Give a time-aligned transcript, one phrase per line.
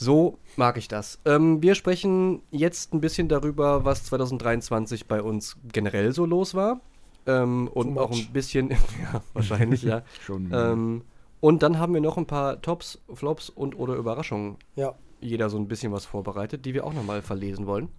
[0.00, 1.18] So mag ich das.
[1.26, 6.80] Ähm, wir sprechen jetzt ein bisschen darüber, was 2023 bei uns generell so los war.
[7.26, 10.00] Ähm, und auch ein bisschen, ja, wahrscheinlich, ja.
[10.24, 10.50] Schon.
[10.54, 11.02] Ähm,
[11.40, 14.56] und dann haben wir noch ein paar Tops, Flops und oder Überraschungen.
[14.74, 14.94] Ja.
[15.20, 17.90] Jeder so ein bisschen was vorbereitet, die wir auch nochmal verlesen wollen.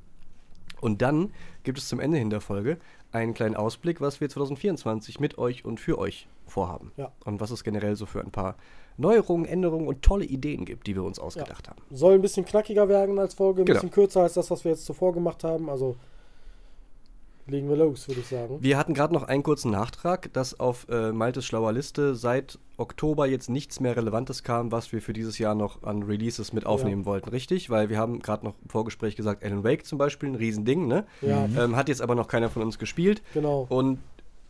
[0.80, 1.30] Und dann
[1.62, 2.80] gibt es zum Ende hin der Folge
[3.12, 6.92] einen kleinen Ausblick, was wir 2024 mit euch und für euch vorhaben.
[6.98, 7.12] Ja.
[7.26, 8.56] Und was es generell so für ein paar
[8.98, 11.82] Neuerungen, Änderungen und tolle Ideen gibt, die wir uns ausgedacht haben.
[11.92, 13.78] Soll ein bisschen knackiger werden als Folge, ein Genau.
[13.78, 15.70] bisschen kürzer als das, was wir jetzt zuvor gemacht haben.
[15.70, 15.96] Also
[17.48, 18.60] legen wir los, würde ich sagen.
[18.62, 23.26] Wir hatten gerade noch einen kurzen Nachtrag, dass auf äh, Maltes schlauer Liste seit Oktober
[23.28, 27.06] jetzt nichts mehr Relevantes kam, was wir für dieses Jahr noch an Releases mit aufnehmen
[27.06, 27.70] wollten, richtig?
[27.70, 31.06] Weil wir haben gerade noch im Vorgespräch gesagt, Alan Wake zum Beispiel, ein Riesending, ne?
[31.22, 33.22] Ja, Ähm, hat jetzt aber noch keiner von uns gespielt.
[33.34, 33.66] genau.
[33.70, 34.00] Und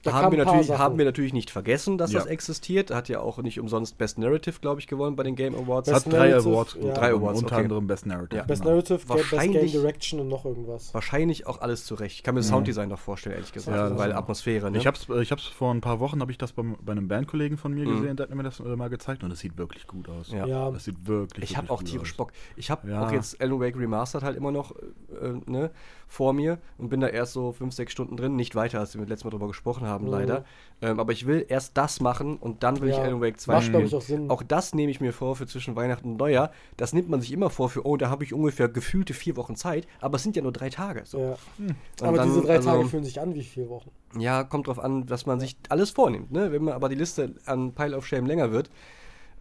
[0.04, 2.20] Da haben wir, natürlich, haben wir natürlich nicht vergessen, dass Ja.
[2.20, 2.90] das existiert.
[2.92, 5.90] Hat ja auch nicht umsonst Best Narrative, glaube ich, gewonnen bei den Game Awards.
[5.92, 6.76] Best Hat drei Awards.
[6.82, 6.94] ja.
[6.94, 7.64] Drei Awards, Unter okay.
[7.66, 8.38] anderem Best Narrative.
[8.38, 8.44] Ja.
[8.44, 8.74] Best genau.
[8.74, 10.94] Narrative, Best Game Wahrscheinlich- Direction und noch irgendwas.
[10.94, 12.16] Wahrscheinlich auch alles zurecht.
[12.16, 13.78] Ich kann mir das Sounddesign noch vorstellen, ehrlich gesagt.
[13.78, 14.12] Ja, weil.
[14.14, 14.78] Atmosphäre, ne?
[14.80, 17.08] Ich hab's, äh, ich hab's vor ein paar Wochen, habe ich das beim, bei einem
[17.08, 17.96] Bandkollegen von mir Mhm.
[18.02, 20.32] gesehen, der hat mir das äh, mal gezeigt und es sieht wirklich gut aus.
[20.32, 20.46] Ja.
[20.48, 22.18] Ja, Das sieht wirklich Ich habe wirklich auch gut tierisch.
[22.18, 22.32] Bock.
[22.56, 23.06] Ich habe Ja.
[23.06, 25.70] auch jetzt Alan Wake Remastered halt immer noch äh, ne,
[26.12, 28.36] vor mir und bin da erst so fünf, sechs Stunden drin.
[28.36, 30.12] Nicht weiter, als wir letztes Mal drüber gesprochen haben, Mhm.
[30.12, 30.44] leider.
[30.82, 33.04] Ähm, aber ich will erst das machen und dann will ich Ja.
[33.04, 33.86] Alan Wake 2 Macht, spielen.
[33.86, 34.30] ich, auch Sinn.
[34.30, 36.52] Auch das nehme ich mir vor für zwischen Weihnachten und Neujahr.
[36.76, 39.56] Das nimmt man sich immer vor für, oh, da habe ich ungefähr gefühlte vier Wochen
[39.56, 41.04] Zeit, aber es sind ja nur drei Tage.
[41.06, 41.18] So.
[41.20, 41.36] Ja.
[42.06, 43.90] Aber dann, diese drei also, Tage fühlen sich an wie vier Wochen.
[44.20, 46.30] Ja, kommt drauf an, was man sich alles vornimmt.
[46.34, 46.52] Ne?
[46.52, 48.70] Wenn man aber die Liste an Pile of Shame länger wird,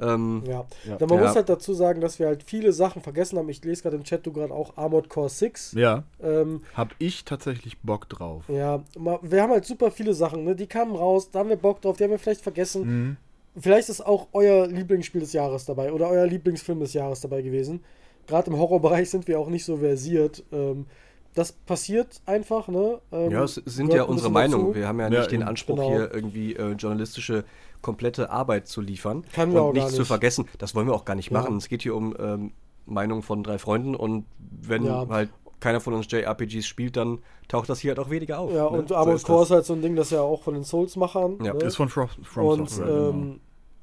[0.00, 0.64] ähm, Ja.
[0.88, 0.96] Ja.
[0.96, 1.26] Dann man Ja.
[1.26, 3.48] muss halt dazu sagen, dass wir halt viele Sachen vergessen haben.
[3.48, 5.72] Ich lese gerade im Chat, du gerade auch Armored Core 6.
[5.72, 8.44] Ja, Ähm, hab ich tatsächlich Bock drauf.
[8.48, 8.82] ja,
[9.22, 10.54] wir haben halt super viele Sachen, ne?
[10.56, 12.82] Die kamen raus, da haben wir Bock drauf, die haben wir vielleicht vergessen.
[12.84, 13.16] Mhm.
[13.60, 17.82] Vielleicht ist auch euer Lieblingsspiel des Jahres dabei oder euer Lieblingsfilm des Jahres dabei gewesen.
[18.26, 20.44] Gerade im Horrorbereich sind wir auch nicht so versiert.
[20.52, 20.86] Ähm,
[21.34, 22.98] das passiert einfach, ne?
[23.12, 24.74] Ähm, Ja, es sind ja unsere Meinungen.
[24.74, 25.42] Wir haben ja Ja, nicht den.
[25.42, 25.88] Anspruch, Genau.
[25.88, 27.44] hier irgendwie äh, journalistische,
[27.82, 29.24] komplette Arbeit zu liefern.
[29.34, 30.08] Wir und nichts zu nicht.
[30.08, 30.46] vergessen.
[30.58, 31.40] Das wollen wir auch gar nicht Ja.
[31.40, 31.56] machen.
[31.56, 32.52] Es geht hier um ähm,
[32.86, 35.06] Meinungen von drei Freunden und wenn Ja.
[35.08, 35.30] halt
[35.60, 38.50] keiner von uns JRPGs spielt, dann taucht das hier halt auch weniger auf.
[38.52, 38.68] Ja, ne?
[38.78, 41.44] und So Armored Core ist halt so ein Ding, das ja auch von den Souls-Machern.
[41.44, 41.60] Ja, ne?
[41.64, 43.08] Ist von From, From und Software, genau.
[43.10, 43.40] ähm,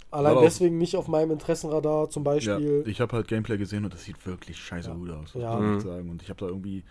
[0.10, 2.84] allein Aber deswegen nicht auf meinem Interessenradar zum Ja, Beispiel.
[2.88, 4.96] ich habe halt Gameplay gesehen und das sieht wirklich scheiße Ja.
[4.96, 5.34] gut aus.
[5.36, 5.56] Ja.
[5.56, 5.78] muss Mhm.
[5.78, 6.10] ich sagen.
[6.10, 6.84] Und ich habe da irgendwie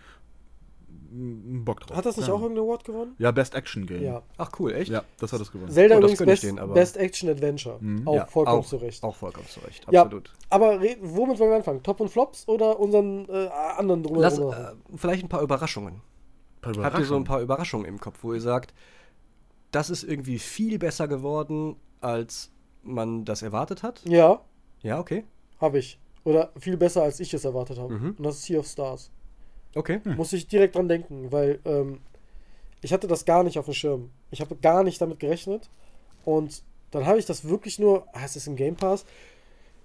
[1.09, 1.97] Bock drauf.
[1.97, 2.33] Hat das nicht ja.
[2.33, 3.15] auch irgendeinen Award gewonnen?
[3.17, 4.03] Ja, Best Action Game.
[4.03, 4.21] Ja.
[4.37, 4.89] Ach cool, echt?
[4.91, 5.71] Ja, das hat es gewonnen.
[5.71, 7.77] Zelda Oh, übrigens Best, aber- Best Action Adventure.
[7.79, 8.07] Mhm.
[8.07, 9.03] Auch Ja, vollkommen auch, zu Recht.
[9.03, 10.03] Auch vollkommen zu Recht, Ja.
[10.03, 10.33] absolut.
[10.49, 11.83] Aber womit wollen wir anfangen?
[11.83, 13.47] Top und Flops oder unseren äh,
[13.77, 14.53] anderen Lass drumherum?
[14.93, 16.01] äh, vielleicht ein paar Überraschungen.
[16.61, 17.23] Paar Habt ihr so ein Überraschungen.
[17.25, 18.73] paar Überraschungen im Kopf, wo ihr sagt,
[19.71, 22.51] das ist irgendwie viel besser geworden, als
[22.83, 24.01] man das erwartet hat?
[24.05, 24.41] ja,
[24.81, 25.25] Ja, okay.
[25.59, 25.99] habe ich.
[26.23, 27.93] Oder viel besser, als ich es erwartet habe.
[27.93, 28.15] Mhm.
[28.17, 29.11] Und das ist Sea of Stars.
[29.77, 29.99] Okay.
[30.03, 31.99] Muss ich direkt dran denken, weil ähm,
[32.81, 34.09] ich hatte das gar nicht auf dem Schirm.
[34.31, 35.69] Ich habe gar nicht damit gerechnet.
[36.25, 39.05] Und dann habe ich das wirklich nur, ah, es ist im Game Pass.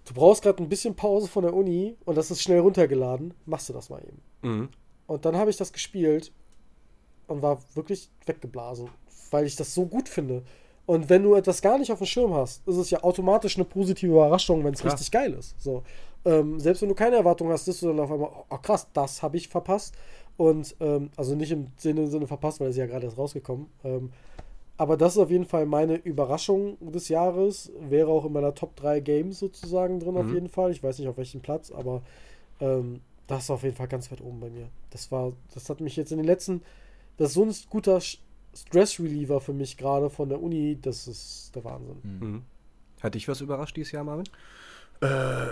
[0.07, 3.35] Du brauchst gerade ein bisschen Pause von der Uni und das ist schnell runtergeladen.
[3.45, 4.23] Machst du das mal eben.
[4.43, 4.69] Mhm.
[5.07, 6.33] Und dann habe ich das gespielt
[7.27, 8.89] und war wirklich weggeblasen,
[9.31, 10.43] weil ich das so gut finde.
[10.87, 13.65] Und wenn du etwas gar nicht auf dem Schirm hast, ist es ja automatisch eine
[13.65, 15.55] positive Überraschung, wenn es richtig geil ist.
[15.63, 15.83] So.
[16.25, 19.23] Ähm, selbst wenn du keine Erwartung hast, ist du dann auf einmal, oh krass, das
[19.23, 19.95] habe ich verpasst.
[20.37, 23.67] Und ähm, also nicht im Sinne, Sinne verpasst, weil es ja gerade erst rausgekommen.
[23.85, 24.11] Ähm,
[24.77, 27.71] aber das ist auf jeden Fall meine Überraschung des Jahres.
[27.89, 30.35] Wäre auch in meiner Top 3 Games sozusagen drin, auf Mhm.
[30.35, 30.73] jeden Fall.
[30.73, 32.03] Ich weiß nicht auf welchem Platz, aber
[32.61, 34.69] ähm, das ist auf jeden Fall ganz weit oben bei mir.
[34.91, 36.63] Das war, das hat mich jetzt in den letzten,
[37.19, 38.01] das ist so ein guter
[38.55, 41.97] Sch- Stress-Reliever für mich gerade von der Uni, das ist der Wahnsinn.
[42.03, 42.43] Mhm.
[43.03, 44.27] Hat dich was überrascht dieses Jahr, Marvin?
[45.01, 45.49] Äh,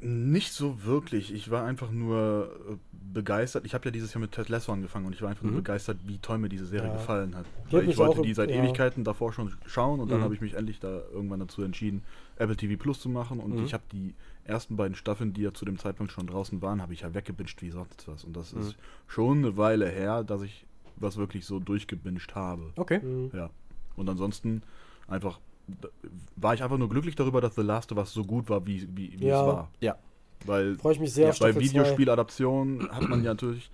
[0.00, 1.32] nicht so wirklich.
[1.32, 2.76] Ich war einfach nur äh,
[3.12, 3.64] begeistert.
[3.64, 5.50] Ich habe ja dieses Jahr mit Ted Lasso angefangen und ich war einfach Mhm.
[5.50, 6.94] nur begeistert, wie toll mir diese Serie Ja.
[6.94, 7.46] gefallen hat.
[7.70, 8.56] Weil ich wollte auch- die seit ja.
[8.62, 10.24] Ewigkeiten davor schon schauen und dann Mhm.
[10.24, 12.02] habe ich mich endlich da irgendwann dazu entschieden,
[12.36, 13.64] Apple TV Plus zu machen und Mhm.
[13.64, 14.14] ich habe die
[14.44, 17.60] ersten beiden Staffeln, die ja zu dem Zeitpunkt schon draußen waren, habe ich ja weggebinged
[17.62, 18.24] wie sonst was.
[18.24, 18.60] Und das Mhm.
[18.62, 18.76] ist
[19.08, 20.64] schon eine Weile her, dass ich
[21.00, 22.72] was wirklich so durchgebinged habe.
[22.76, 23.00] Okay.
[23.00, 23.30] Mhm.
[23.34, 23.50] Ja.
[23.96, 24.62] Und ansonsten
[25.06, 25.40] einfach
[26.36, 28.88] war ich einfach nur glücklich darüber, dass The Last of Us so gut war, wie,
[28.96, 29.40] wie, wie Ja.
[29.40, 29.70] es war.
[29.80, 29.96] Ja.
[30.46, 31.68] Weil Freue ich mich sehr Ja, auf bei Staffel 2.
[31.68, 33.70] Videospieladaptionen hat man ja natürlich.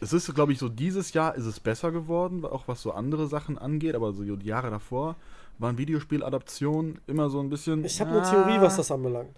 [0.00, 3.28] Es ist, glaube ich, so, dieses Jahr ist es besser geworden, auch was so andere
[3.28, 5.16] Sachen angeht, aber so die Jahre davor
[5.58, 7.84] waren Videospieladaptionen immer so ein bisschen.
[7.84, 9.30] Ich habe eine Theorie, was das anbelangt.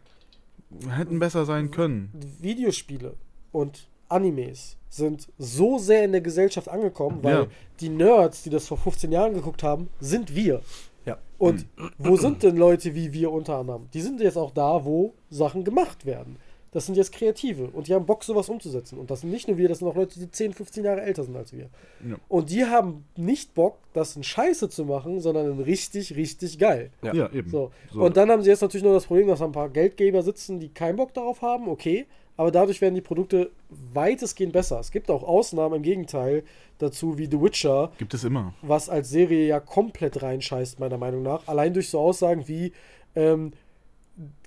[0.88, 2.10] Hätten besser sein können.
[2.40, 3.14] Videospiele
[3.52, 7.46] und Animes sind so sehr in der Gesellschaft angekommen, weil Ja.
[7.80, 10.60] die Nerds, die das vor 15 Jahren geguckt haben, sind wir.
[11.04, 11.18] Ja.
[11.38, 11.66] Und
[11.98, 13.88] wo sind denn Leute wie wir unter anderem?
[13.92, 16.36] Die sind jetzt auch da, wo Sachen gemacht werden.
[16.70, 18.98] Das sind jetzt Kreative und die haben Bock, sowas umzusetzen.
[18.98, 21.22] Und das sind nicht nur wir, das sind auch Leute, die 10, 15 Jahre älter
[21.22, 21.68] sind als wir.
[22.04, 22.16] Ja.
[22.28, 26.90] Und die haben nicht Bock, das in Scheiße zu machen, sondern in richtig, richtig geil.
[27.02, 27.14] Ja.
[27.14, 27.48] Ja, eben.
[27.48, 27.70] So.
[27.92, 28.00] So.
[28.02, 30.58] Und dann haben sie jetzt natürlich nur das Problem, dass da ein paar Geldgeber sitzen,
[30.58, 32.06] die keinen Bock darauf haben, okay.
[32.36, 33.50] Aber dadurch werden die Produkte
[33.92, 34.80] weitestgehend besser.
[34.80, 36.42] Es gibt auch Ausnahmen im Gegenteil
[36.78, 38.54] dazu, wie The Witcher, Gibt es immer.
[38.62, 41.46] was als Serie ja komplett reinscheißt, meiner Meinung nach.
[41.46, 42.72] Allein durch so Aussagen wie,
[43.14, 43.52] ähm,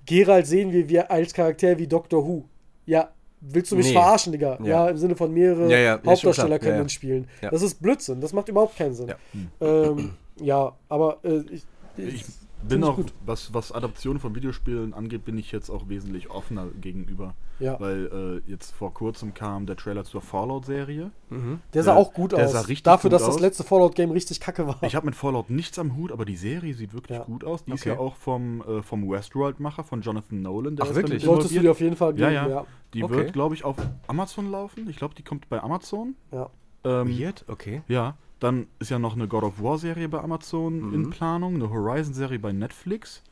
[0.05, 2.45] Geralt sehen wir wie als Charakter wie Doctor Who.
[2.85, 3.09] Ja,
[3.41, 3.93] willst du mich Nee.
[3.93, 4.57] verarschen, Digga?
[4.61, 4.67] Ja.
[4.85, 4.89] Ja.
[4.89, 6.83] im Sinne von mehrere Ja, ja, Hauptdarsteller können Ja, ja.
[6.83, 7.27] den spielen.
[7.41, 7.49] Ja.
[7.51, 9.09] Das ist Blödsinn, das macht überhaupt keinen Sinn.
[9.09, 9.15] Ja.
[9.61, 11.63] Ähm, ja aber äh, ich,
[11.97, 12.25] Ich
[12.63, 17.35] bin auch, was, was Adaptionen von Videospielen angeht, bin ich jetzt auch wesentlich offener gegenüber.
[17.59, 17.79] Ja.
[17.79, 21.11] Weil äh, jetzt vor kurzem kam der Trailer zur Fallout-Serie.
[21.29, 21.59] Mhm.
[21.73, 22.51] Der sah Der- auch gut der aus.
[22.51, 23.41] sah richtig Dafür, gut dass das aus.
[23.41, 24.77] letzte Fallout-Game richtig kacke war.
[24.83, 27.23] Ich habe mit Fallout nichts am Hut, aber die Serie sieht wirklich Ja.
[27.25, 27.63] gut aus.
[27.63, 27.89] Die ist Okay.
[27.89, 30.75] ja auch vom, äh, vom Westworld-Macher, von Jonathan Nolan.
[30.75, 31.23] Der Ach, ist wirklich?
[31.23, 31.71] Solltest du dir involviert.
[31.71, 32.55] auf jeden Fall Ja, geben, ja.
[32.61, 32.65] ja.
[32.93, 33.15] Die Okay.
[33.15, 33.75] wird, glaube ich, auf
[34.07, 34.87] Amazon laufen.
[34.89, 36.15] Ich glaube, die kommt bei Amazon.
[36.31, 36.49] ja.
[36.83, 37.81] Ähm, Weird, okay.
[37.87, 40.93] Ja, dann ist ja noch eine God of War-Serie bei Amazon Mhm.
[40.93, 43.23] in Planung, eine Horizon-Serie bei Netflix.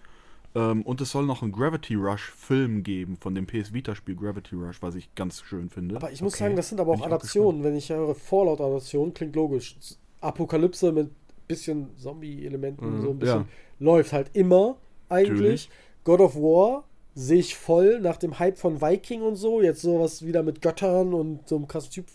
[0.56, 4.82] Ähm, und es soll noch einen Gravity Rush-Film geben von dem PS Vita-Spiel Gravity Rush,
[4.82, 5.98] was ich ganz schön finde.
[5.98, 6.46] Aber ich muss Okay.
[6.46, 7.64] sagen, das sind aber Bin auch ich auch Adaptionen.
[7.64, 9.76] Wenn ich höre Fallout-Adaptionen, klingt logisch.
[10.22, 11.10] Apokalypse mit
[11.48, 13.02] bisschen Zombie-Elementen, Mhm.
[13.02, 13.46] so ein bisschen, Ja.
[13.80, 14.78] läuft halt immer
[15.10, 15.30] eigentlich.
[15.34, 15.70] Natürlich.
[16.04, 19.62] God of War sehe ich voll nach dem Hype von Viking und so.
[19.62, 22.06] Jetzt sowas wieder mit Göttern und so einem krassen Typ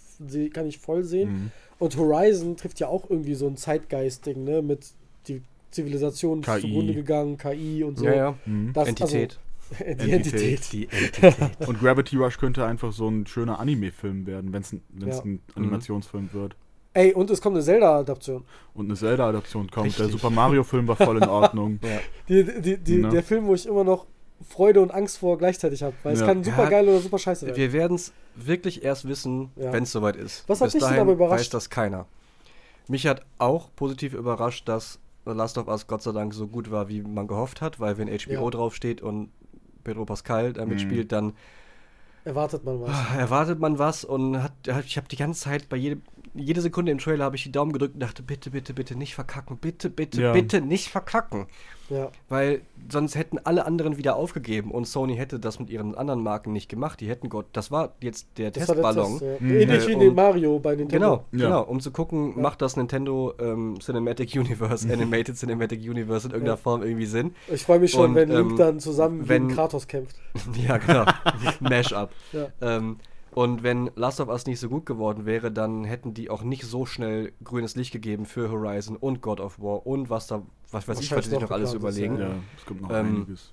[0.53, 1.31] kann ich voll sehen.
[1.31, 1.51] Mhm.
[1.81, 4.63] Und Horizon trifft ja auch irgendwie so ein Zeitgeist-Ding, ne?
[4.63, 4.87] Mit
[5.27, 5.43] die
[5.73, 6.61] Zivilisation ist KI.
[6.61, 8.05] zugrunde gegangen, KI und so.
[8.05, 8.35] Ja, ja.
[8.47, 8.73] Mhm.
[8.73, 9.41] Das, Entität.
[9.79, 10.13] Also, die Entität.
[10.13, 10.73] Entität.
[10.73, 11.69] Die Entität.
[11.69, 15.23] Und Gravity Rush könnte einfach so ein schöner Anime-Film werden, wenn es Ja.
[15.25, 16.55] ein Animationsfilm wird.
[16.93, 18.43] Ey, und es kommt eine Zelda-Adaption.
[18.75, 19.97] Und eine Zelda-Adaption kommt.
[19.97, 20.21] Der Richtig.
[20.21, 21.79] Super Mario-Film war voll in Ordnung.
[21.83, 22.01] ja.
[22.29, 23.11] Die, die, die, Ne?
[23.11, 24.07] Der Film, wo ich immer noch
[24.49, 25.95] Freude und Angst vor gleichzeitig habe.
[26.03, 26.27] Weil es Ja.
[26.27, 27.57] kann super geil oder super scheiße werden.
[27.57, 29.73] Wir werden es wirklich erst wissen, Ja.
[29.73, 30.49] wenn es soweit ist.
[30.49, 31.41] Was hat Bis dich denn aber überrascht?
[31.41, 32.07] weiß das keiner.
[32.89, 36.71] Mich hat auch positiv überrascht, dass The Last of Us Gott sei Dank so gut
[36.71, 38.51] war, wie man gehofft hat, weil wenn HBO Ja.
[38.51, 39.31] draufsteht und
[39.85, 40.81] Pedro Pascal damit Mhm.
[40.81, 41.35] spielt, dann
[42.25, 42.91] Erwartet man was.
[43.17, 44.53] erwartet man was und hat,
[44.85, 46.03] ich habe die ganze Zeit bei jedem,
[46.35, 49.15] jede Sekunde im Trailer habe ich die Daumen gedrückt und dachte, bitte, bitte, bitte nicht
[49.15, 50.33] verkacken, bitte, bitte, Ja.
[50.33, 51.47] bitte nicht verkacken.
[51.89, 52.13] Ja.
[52.29, 56.53] Weil sonst hätten alle anderen wieder aufgegeben und Sony hätte das mit ihren anderen Marken
[56.53, 57.01] nicht gemacht.
[57.01, 59.19] Die hätten Gott, das war jetzt der Das war der Testballon.
[59.19, 59.37] Test, ja.
[59.47, 59.55] Mhm.
[59.61, 61.25] Ähnlich wie in den Mario bei Nintendo.
[61.33, 61.49] Genau, Ja.
[61.49, 62.43] genau, um zu gucken, Ja.
[62.43, 66.63] macht das Nintendo ähm, Cinematic Universe, Animated Cinematic Universe in irgendeiner Ja.
[66.63, 67.35] Form irgendwie Sinn.
[67.53, 70.15] Ich freue mich schon, Und, wenn Link ähm, dann zusammen wenn- gegen Kratos kämpft.
[70.65, 71.05] ja, genau.
[71.61, 72.13] Mash-up.
[72.33, 72.47] Ja.
[72.61, 72.99] Ähm,
[73.33, 76.65] und wenn Last of Us nicht so gut geworden wäre, dann hätten die auch nicht
[76.65, 80.89] so schnell grünes Licht gegeben für Horizon und God of War und was da, was
[80.89, 82.19] weiß ich, was sie sich noch alles ist, überlegen.
[82.19, 82.29] Ja.
[82.29, 83.53] Ja, es kommt noch Ähm, einiges.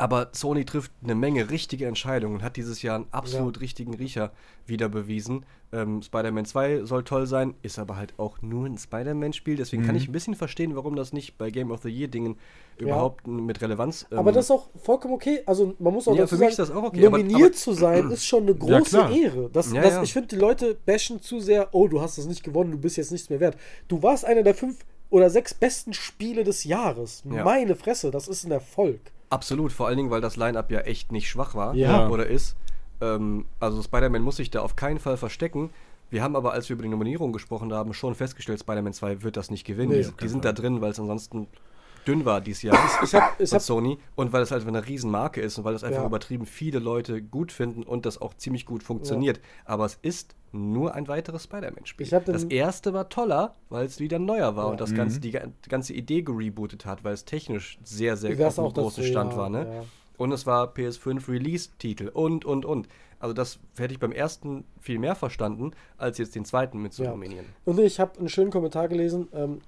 [0.00, 4.30] Aber Sony trifft eine Menge richtige Entscheidungen und hat dieses Jahr einen absolut richtigen Riecher
[4.64, 5.44] wieder bewiesen.
[5.72, 9.56] Ähm, Spider-Man 2 soll toll sein, ist aber halt auch nur ein Spider-Man-Spiel.
[9.56, 10.00] Deswegen kann Mhm.
[10.00, 12.36] ich ein bisschen verstehen, warum das nicht bei Game of the Year-Dingen
[12.78, 14.06] überhaupt mit Relevanz.
[14.12, 15.42] ähm, Aber das ist auch vollkommen okay.
[15.46, 17.42] Also man muss auch Ja, dazu für mich sagen, ist das auch okay, aber- nominiert
[17.42, 18.98] aber- zu sein, ist schon eine Ja, große.
[19.20, 19.50] Ehre.
[19.52, 20.02] Das, Ja, das, ja.
[20.04, 22.96] Ich finde, die Leute bashen zu sehr, oh, du hast das nicht gewonnen, du bist
[22.96, 23.56] jetzt nichts mehr wert.
[23.88, 24.78] Du warst einer der fünf
[25.10, 27.24] oder sechs besten Spiele des Jahres.
[27.28, 27.42] Ja.
[27.44, 29.00] Meine Fresse, das ist ein Erfolg.
[29.30, 32.08] Absolut, vor allen Dingen, weil das Line-Up ja echt nicht schwach war Ja.
[32.08, 32.56] oder ist.
[33.00, 35.70] Ähm, also Spider-Man muss sich da auf keinen Fall verstecken.
[36.10, 39.36] Wir haben aber, als wir über die Nominierung gesprochen haben, schon festgestellt, Spider-Man 2 wird
[39.36, 39.90] das nicht gewinnen.
[39.92, 41.46] Nee, die die sind da drin, weil es ansonsten
[42.08, 44.86] dünn war dieses Jahr Ich hab, ich von hab, Sony und weil es halt eine
[44.86, 46.06] Riesenmarke ist und weil es einfach Ja.
[46.06, 49.40] übertrieben viele Leute gut finden und das auch ziemlich gut funktioniert.
[49.64, 52.06] Aber es ist nur ein weiteres Spider-Man-Spiel.
[52.24, 54.70] Das erste war toller, weil es wieder neuer war Ja.
[54.70, 54.96] und das Mhm.
[54.96, 58.72] ganze, die, die ganze Idee gerebootet hat, weil es technisch sehr, sehr auf auch einem
[58.74, 59.50] großen Stand ja, war.
[59.50, 59.66] Ne?
[59.70, 59.84] ja.
[60.16, 62.88] Und es war PS5 Release-Titel und, und, und.
[63.20, 67.04] Also das hätte ich beim ersten viel mehr verstanden, als jetzt den zweiten mit zu
[67.04, 67.10] Ja.
[67.10, 67.46] nominieren.
[67.64, 69.60] Und ich habe einen schönen Kommentar gelesen, ähm,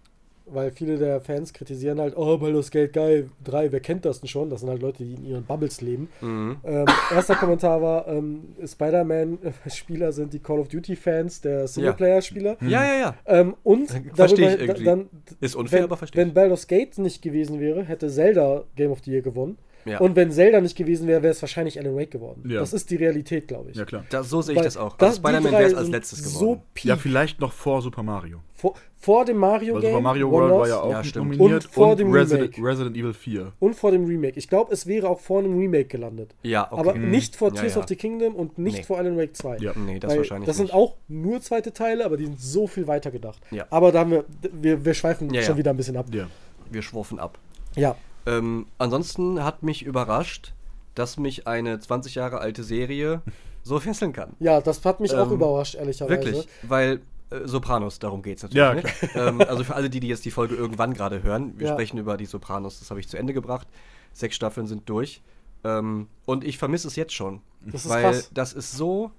[0.53, 4.29] weil viele der Fans kritisieren halt, oh, Baldur's Gate geil, 3, wer kennt das denn
[4.29, 4.51] schon?
[4.51, 6.09] Das sind halt Leute, die in ihren Bubbles leben.
[6.21, 6.57] Mhm.
[6.65, 12.57] Ähm, erster Kommentar war, ähm, Spider-Man-Spieler sind die Call of Duty-Fans der Singleplayer-Spieler.
[12.61, 13.15] Ja, ja, ja.
[13.27, 14.85] Ähm, und darüber, irgendwie.
[14.85, 15.09] dann,
[15.41, 16.35] Ist unfair, wenn, aber verstehe wenn ich.
[16.35, 19.59] Baldur's Gate nicht gewesen wäre, hätte Zelda Game of the Year gewonnen.
[19.85, 19.99] Ja.
[20.01, 22.43] Und wenn Zelda nicht gewesen wäre, wäre es wahrscheinlich Alan Wake geworden.
[22.49, 22.61] Ja.
[22.61, 23.77] Das ist die Realität, glaube ich.
[23.77, 24.05] Ja, klar.
[24.11, 24.97] Da, so sehe ich Weil das auch.
[24.97, 26.63] das- Also Spider-Man wäre es als letztes So geworden.
[26.75, 26.85] peak.
[26.85, 28.39] Ja, vielleicht noch vor Super Mario.
[28.55, 29.91] vor, vor dem Mario Weil Game.
[29.93, 31.65] Super Mario World war Wonders, ja auch Ja, nominiert.
[31.65, 32.71] Und vor dem Resident, Remake.
[32.71, 33.53] Resident Evil 4.
[33.59, 34.39] Und vor dem Remake.
[34.39, 36.35] Ich glaube, es wäre auch vor einem Remake gelandet.
[36.43, 36.81] Ja, okay.
[36.81, 37.81] Aber nicht vor Tears ja.
[37.81, 38.83] of the Kingdom und nicht Nee.
[38.85, 39.57] vor Alan Wake 2.
[39.59, 39.73] Ja.
[39.75, 40.67] Nee, das Weil wahrscheinlich das nicht.
[40.69, 43.41] sind auch nur zweite Teile, aber die sind so viel weiter gedacht.
[43.51, 43.67] Ja.
[43.71, 45.59] Aber da haben wir, wir, wir schweifen Ja, schon ja.
[45.59, 46.07] wieder ein bisschen ab.
[46.13, 46.27] Ja.
[46.71, 47.39] Wir schworfen ab.
[47.77, 47.97] Ja.
[48.27, 50.53] Ähm, ansonsten hat mich überrascht,
[50.95, 53.23] dass mich eine 20 Jahre alte Serie
[53.63, 54.35] so fesseln kann.
[54.41, 56.25] Ja, das hat mich auch Ähm, überrascht, ehrlicherweise.
[56.25, 57.01] Wirklich, weil
[57.31, 58.59] äh, Sopranos, darum geht es natürlich.
[58.59, 58.83] Ja, ne?
[59.29, 61.73] ähm, also für alle, die, die jetzt die Folge irgendwann gerade hören, wir Ja.
[61.75, 63.67] sprechen über die Sopranos, das habe ich zu Ende gebracht.
[64.13, 65.23] Sechs Staffeln sind durch.
[65.63, 67.41] Ähm, und ich vermisse es jetzt schon.
[67.67, 68.31] Das ist weil krass.
[68.35, 69.11] das ist so.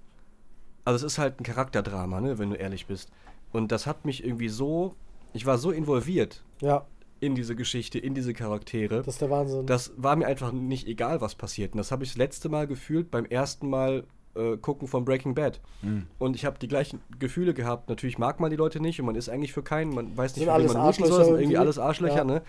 [0.84, 3.10] Also es ist halt ein Charakterdrama, ne, wenn du ehrlich bist.
[3.52, 4.96] Und das hat mich irgendwie so.
[5.34, 6.86] Ich war so involviert Ja,
[7.22, 8.98] in diese Geschichte, in diese Charaktere.
[8.98, 9.66] das ist der Wahnsinn.
[9.66, 11.72] Das war mir einfach nicht egal, was passiert.
[11.74, 14.04] Und das habe ich das letzte Mal gefühlt beim ersten Mal
[14.36, 15.62] äh, gucken von Breaking Bad.
[15.82, 16.08] Mhm.
[16.20, 17.88] Und ich habe die gleichen Gefühle gehabt.
[17.90, 19.94] Natürlich mag man die Leute nicht und man ist eigentlich für keinen.
[19.94, 20.88] Man weiß nicht, alles man soll.
[20.88, 21.58] Arschlöcher Das sind irgendwie irgendwie.
[21.58, 22.24] alles Arschlöcher, Ja.
[22.26, 22.42] ne?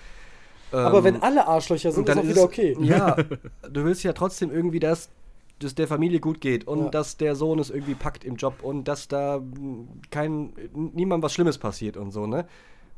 [0.72, 2.76] Aber Ähm, wenn alle Arschlöcher sind, dann ist auch wieder okay.
[2.80, 3.16] Ja,
[3.70, 5.10] du willst ja trotzdem irgendwie, dass
[5.58, 6.88] dass der Familie gut geht und Ja.
[6.90, 9.40] dass der Sohn es irgendwie packt im Job und dass da
[10.10, 12.46] kein niemand was Schlimmes passiert und so, ne?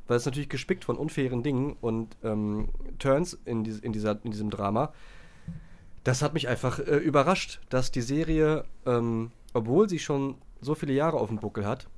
[0.06, 2.68] Weil es natürlich gespickt von unfairen Dingen und ähm,
[2.98, 4.92] Turns in, dies, in, dieser, in diesem Drama.
[6.04, 10.92] Das hat mich einfach äh, überrascht, dass die Serie, ähm, obwohl sie schon so viele
[10.92, 11.88] Jahre auf dem Buckel hat,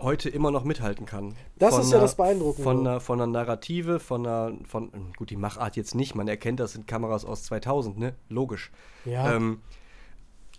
[0.00, 1.34] heute immer noch mithalten kann.
[1.58, 2.62] Das Von ist ja einer- das Beeindruckende.
[2.62, 6.60] Von einer, von einer Narrative, von einer, von, gut, die Machart jetzt nicht, man erkennt,
[6.60, 8.14] das sind Kameras aus 2000, ne?
[8.28, 8.70] Logisch.
[9.04, 9.34] Ja.
[9.34, 9.60] Ähm,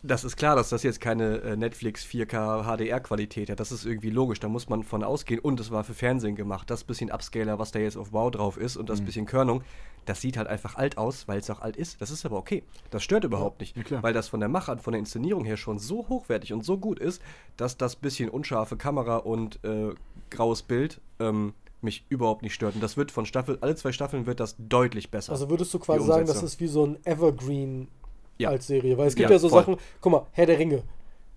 [0.03, 3.60] das ist klar, dass das jetzt keine äh, Netflix 4K HDR-Qualität hat.
[3.60, 5.39] Das ist irgendwie logisch, da muss man von ausgehen.
[5.39, 6.69] Und es war für Fernsehen gemacht.
[6.69, 9.05] Das bisschen Upscaler, was da jetzt auf Wow drauf ist und das Mhm.
[9.05, 9.63] bisschen Körnung,
[10.05, 12.01] das sieht halt einfach alt aus, weil es auch alt ist.
[12.01, 12.63] Das ist aber okay.
[12.91, 13.77] Das stört überhaupt nicht.
[13.89, 14.03] Ja.
[14.03, 17.00] Weil das von der Machart, von der Inszenierung her schon so hochwertig und so gut
[17.00, 17.22] ist,
[17.55, 19.93] dass das bisschen unscharfe Kamera und äh,
[20.29, 22.75] graues Bild ähm, mich überhaupt nicht stört.
[22.75, 25.31] Und das wird von Staffel, alle zwei Staffeln wird das deutlich besser.
[25.31, 27.88] Also würdest du quasi sagen, das ist wie so ein Evergreen
[28.37, 28.49] Ja.
[28.49, 28.97] als Serie?
[28.97, 29.61] Weil es gibt Ja, ja, so voll.
[29.61, 30.83] Sachen, guck mal, Herr der Ringe.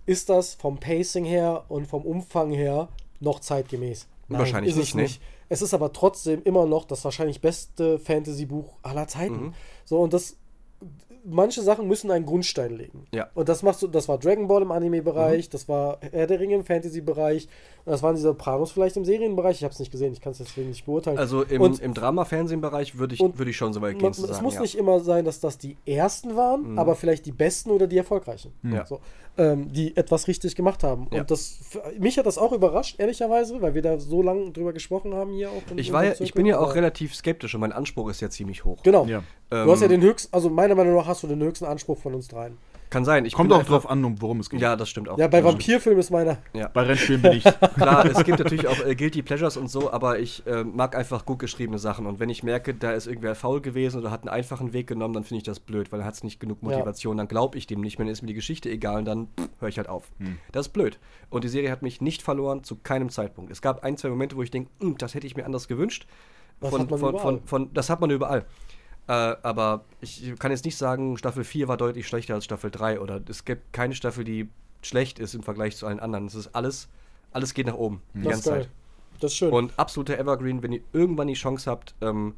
[0.06, 2.88] Ist das vom Pacing her und vom Umfang her
[3.20, 4.06] noch zeitgemäß?
[4.28, 5.26] Wahrscheinlich ist es nicht, nee.
[5.48, 9.46] Es ist aber trotzdem immer noch das wahrscheinlich beste Fantasy-Buch aller Zeiten.
[9.46, 9.54] Mhm.
[9.84, 10.36] So, und das.
[11.28, 13.06] Manche Sachen müssen einen Grundstein legen.
[13.12, 13.24] Ja.
[13.24, 13.30] Mhm.
[13.34, 16.54] Und das machst du, das war Dragon Ball im Anime-Bereich, das war Herr der Ringe
[16.54, 17.48] im Fantasy-Bereich,
[17.84, 19.56] und das waren diese Pranos vielleicht im Serienbereich.
[19.56, 21.18] Ich habe es nicht gesehen, ich kann es deswegen nicht beurteilen.
[21.18, 24.40] Also im, Und- im Drama-Fernsehen-Bereich würde ich, würd ich schon so weit gehen zu es
[24.40, 24.60] muss ja.
[24.60, 26.78] nicht immer sein, dass das die ersten waren, Mhm.
[26.78, 28.52] aber vielleicht die besten oder die erfolgreichen.
[28.62, 28.86] Ja.
[28.86, 29.00] So,
[29.38, 31.08] ähm, die etwas richtig gemacht haben.
[31.12, 31.20] Ja.
[31.20, 31.58] Und das
[31.98, 35.50] mich hat das auch überrascht, ehrlicherweise, weil wir da so lange drüber gesprochen haben hier
[35.50, 35.62] auch.
[35.70, 38.64] in Ich, war ich bin ja auch relativ skeptisch und mein Anspruch ist ja ziemlich
[38.64, 38.82] hoch.
[38.82, 39.06] Genau.
[39.06, 39.22] Ja.
[39.50, 41.98] Du hast ja Ähm, den höchsten, also meiner Meinung nach hast du den höchsten Anspruch
[41.98, 42.58] von uns dreien.
[42.88, 43.24] Kann sein.
[43.24, 44.60] Ich Kommt auch einfach- drauf an, um worum es geht.
[44.60, 45.18] Ja, das stimmt auch.
[45.18, 46.38] Ja, bei Ja, Vampirfilmen ist meiner.
[46.52, 46.68] Ja.
[46.68, 47.42] Bei Rennspielen bin ich.
[47.76, 51.24] Klar, es gibt natürlich auch äh, Guilty Pleasures und so, aber ich äh, mag einfach
[51.24, 52.06] gut geschriebene Sachen.
[52.06, 55.14] Und wenn ich merke, da ist irgendwer faul gewesen oder hat einen einfachen Weg genommen,
[55.14, 56.68] dann finde ich das blöd, weil er hat es nicht genug Ja.
[56.68, 57.16] Motivation.
[57.16, 59.28] Dann glaube ich dem nicht mehr, dann ist mir die Geschichte egal und dann
[59.58, 60.10] höre ich halt auf.
[60.18, 60.38] Hm.
[60.52, 60.98] Das ist blöd.
[61.28, 63.50] Und die Serie hat mich nicht verloren, zu keinem Zeitpunkt.
[63.50, 66.06] Es gab ein, zwei Momente, wo ich denke, das hätte ich mir anders gewünscht.
[66.60, 67.22] Das von, hat man von, überall.
[67.22, 68.46] von, von, das hat man überall.
[69.08, 73.00] Äh, aber ich kann jetzt nicht sagen, Staffel 4 war deutlich schlechter als Staffel 3
[73.00, 74.48] oder es gibt keine Staffel, die
[74.82, 76.26] schlecht ist im Vergleich zu allen anderen.
[76.26, 76.88] Es ist alles,
[77.32, 78.60] alles geht nach oben die Das ist ganze.
[78.62, 78.70] Zeit.
[79.20, 79.52] Das ist schön.
[79.52, 82.34] Und absoluter Evergreen, wenn ihr irgendwann die Chance habt, ähm,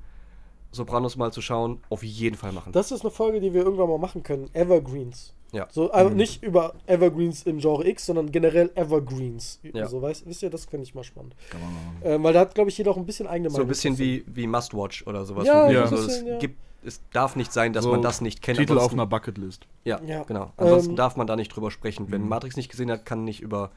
[0.70, 2.72] Sopranos mal zu schauen, auf jeden Fall machen.
[2.72, 4.50] das ist eine Folge, die wir irgendwann mal machen können.
[4.54, 5.32] Evergreens.
[5.52, 5.66] Ja.
[5.70, 9.60] So, also nicht über Evergreens im Genre X, sondern generell Evergreens.
[9.62, 9.86] Ja.
[9.86, 11.34] So, weißt, wisst ihr, das finde ich mal spannend.
[11.50, 11.96] Kann man machen.
[12.04, 14.24] Ähm, weil da hat, glaube ich, jeder auch ein bisschen eigene So ein bisschen wie,
[14.26, 15.46] wie Must-Watch oder sowas.
[15.46, 15.82] Ja, Ja.
[15.82, 16.38] also ein es, ja.
[16.38, 18.58] gibt, es darf nicht sein, dass So man das nicht kennt.
[18.58, 19.66] Titel auf ansonsten- einer Bucketlist.
[19.84, 20.22] Ja, Ja.
[20.24, 20.52] genau.
[20.56, 22.06] Ansonsten Ähm, darf man da nicht drüber sprechen.
[22.10, 22.28] Wenn Mhm.
[22.28, 23.70] Matrix nicht gesehen hat, kann nicht über,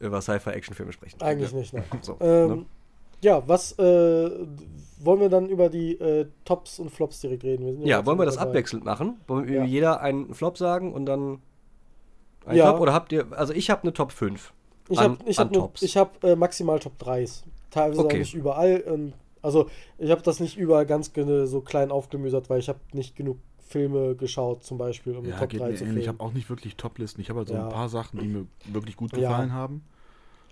[0.00, 1.20] über Sci-Fi-Action-Filme sprechen.
[1.20, 1.58] Eigentlich ja.
[1.58, 1.84] nicht, nein.
[2.02, 2.66] So, Ähm, ne?
[3.20, 4.46] Ja, was äh,
[5.00, 7.66] wollen wir dann über die äh, Tops und Flops direkt reden?
[7.66, 8.50] Wir sind Ja, wollen wir das dabei.
[8.50, 9.20] abwechselnd machen?
[9.26, 9.64] Wollen wir Ja.
[9.64, 11.40] jeder einen Flop sagen und dann
[12.46, 12.72] einen Ja.
[12.72, 12.80] Top?
[12.80, 14.52] Oder habt ihr, also ich habe eine Top 5.
[14.88, 15.82] Ich habe ich hab, ne, Tops.
[15.82, 17.42] ich hab, äh, maximal Top 3s.
[17.70, 18.14] Teilweise Okay.
[18.14, 18.82] auch nicht überall.
[18.86, 23.14] Ähm, also ich habe das nicht überall ganz so klein aufgemüsert, weil ich habe nicht
[23.16, 26.04] genug Filme geschaut, zum Beispiel, um eine Ja, Top geht 3 mir zu ähnlich.
[26.04, 27.20] Ich habe auch nicht wirklich Top-Listen.
[27.20, 27.64] Ich habe halt so Ja.
[27.64, 29.28] ein paar Sachen, die mir wirklich gut Ja.
[29.28, 29.84] gefallen haben.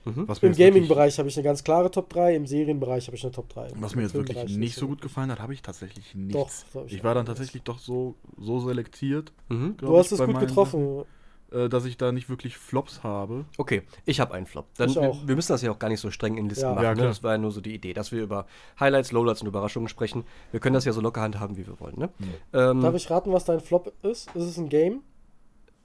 [0.07, 0.29] Mhm.
[0.29, 3.07] Was mir Im jetzt wirklich- Gaming-Bereich habe ich eine ganz klare Top 3, im Serienbereich
[3.09, 3.69] habe ich eine Top 3.
[3.77, 6.65] Was mir jetzt wirklich nicht so gut gefallen hat, habe ich tatsächlich nichts.
[6.73, 9.77] Doch, ich ich war dann tatsächlich doch so, so selektiert, Mhm.
[9.79, 11.05] Du hast ich, es gut meinen getroffen.
[11.53, 13.45] Äh, dass ich da nicht wirklich Flops habe.
[13.57, 14.67] Okay, ich habe einen Flop.
[14.79, 15.29] Dann, Ich wir, auch.
[15.29, 16.73] wir müssen das ja auch gar nicht so streng in Listen Ja.
[16.75, 16.83] machen.
[16.85, 17.03] Ja, ne?
[17.05, 18.47] Das war ja nur so die Idee, dass wir über
[18.81, 20.25] Highlights, Lowlights und Überraschungen sprechen.
[20.51, 21.95] Wir können das ja so locker handhaben, wie wir wollen.
[21.99, 22.09] Ne?
[22.53, 24.29] Ähm, Darf ich raten, was dein Flop ist?
[24.35, 25.03] Ist es ein Game?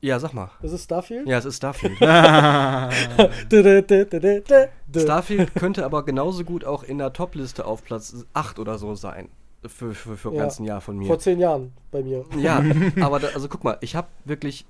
[0.01, 0.49] Ja, sag mal.
[0.61, 1.27] Ist es Starfield?
[1.27, 1.97] Ja, es ist Starfield.
[4.95, 9.29] Starfield könnte aber genauso gut auch in der Topliste auf Platz 8 oder so sein.
[9.65, 10.39] Für, für, für Ja.
[10.39, 11.05] ganzen Jahr von mir.
[11.05, 12.25] Vor zehn Jahren bei mir.
[12.37, 12.63] Ja,
[13.01, 14.65] aber da, also guck mal, ich habe wirklich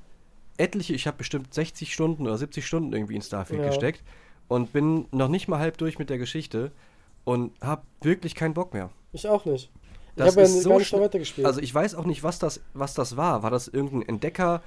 [0.58, 3.68] etliche, ich habe bestimmt 60 Stunden oder 70 Stunden irgendwie in Starfield Ja.
[3.68, 4.04] gesteckt
[4.50, 6.72] und bin noch nicht mal halb durch mit der Geschichte
[7.24, 8.90] und habe wirklich keinen Bock mehr.
[9.14, 9.70] Ich auch nicht.
[10.18, 11.48] Das ich habe ja ist so gar nicht weitergespielt.
[11.48, 13.44] Also ich weiß auch nicht, was das, was das war.
[13.44, 14.62] War das irgendein Entdecker?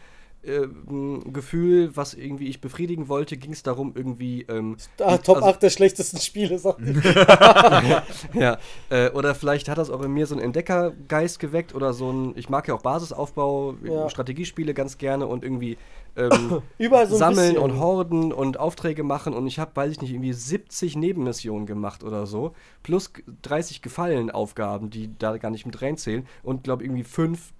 [0.46, 4.42] Äh, m, Gefühl, was irgendwie ich befriedigen wollte, ging es darum, irgendwie.
[4.48, 8.02] Ähm, ah, Top also- 8 der schlechtesten Spiele, sagt ihr.
[8.34, 8.58] ja,
[8.90, 12.32] äh, oder vielleicht hat das auch in mir so einen Entdeckergeist geweckt oder so ein.
[12.36, 14.08] Ich mag ja auch Basisaufbau, Ja.
[14.10, 15.76] Strategiespiele ganz gerne und irgendwie
[16.16, 17.58] ähm, Überall so sammeln bisschen.
[17.72, 22.04] und horden und Aufträge machen und ich habe, weiß ich nicht, irgendwie 70 Nebenmissionen gemacht
[22.04, 22.52] oder so,
[22.84, 27.52] plus g- 30 Gefallenaufgaben, die da gar nicht mit reinzählen und glaube irgendwie fünf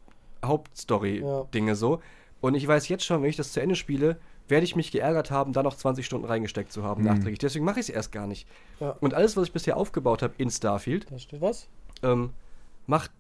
[0.45, 2.01] Hauptstory-Dinge so.
[2.45, 5.31] Und ich weiß jetzt schon, wenn ich das zu Ende spiele, werde ich mich geärgert
[5.31, 7.39] haben, da noch 20 Stunden reingesteckt zu haben, nachträglich.
[7.39, 8.47] Deswegen mache ich es erst gar nicht.
[8.81, 8.91] Ja.
[9.01, 11.69] Und alles, was ich bisher aufgebaut habe in Starfield, Da steht was.
[12.03, 12.35] ähm,
[12.87, 13.11] macht,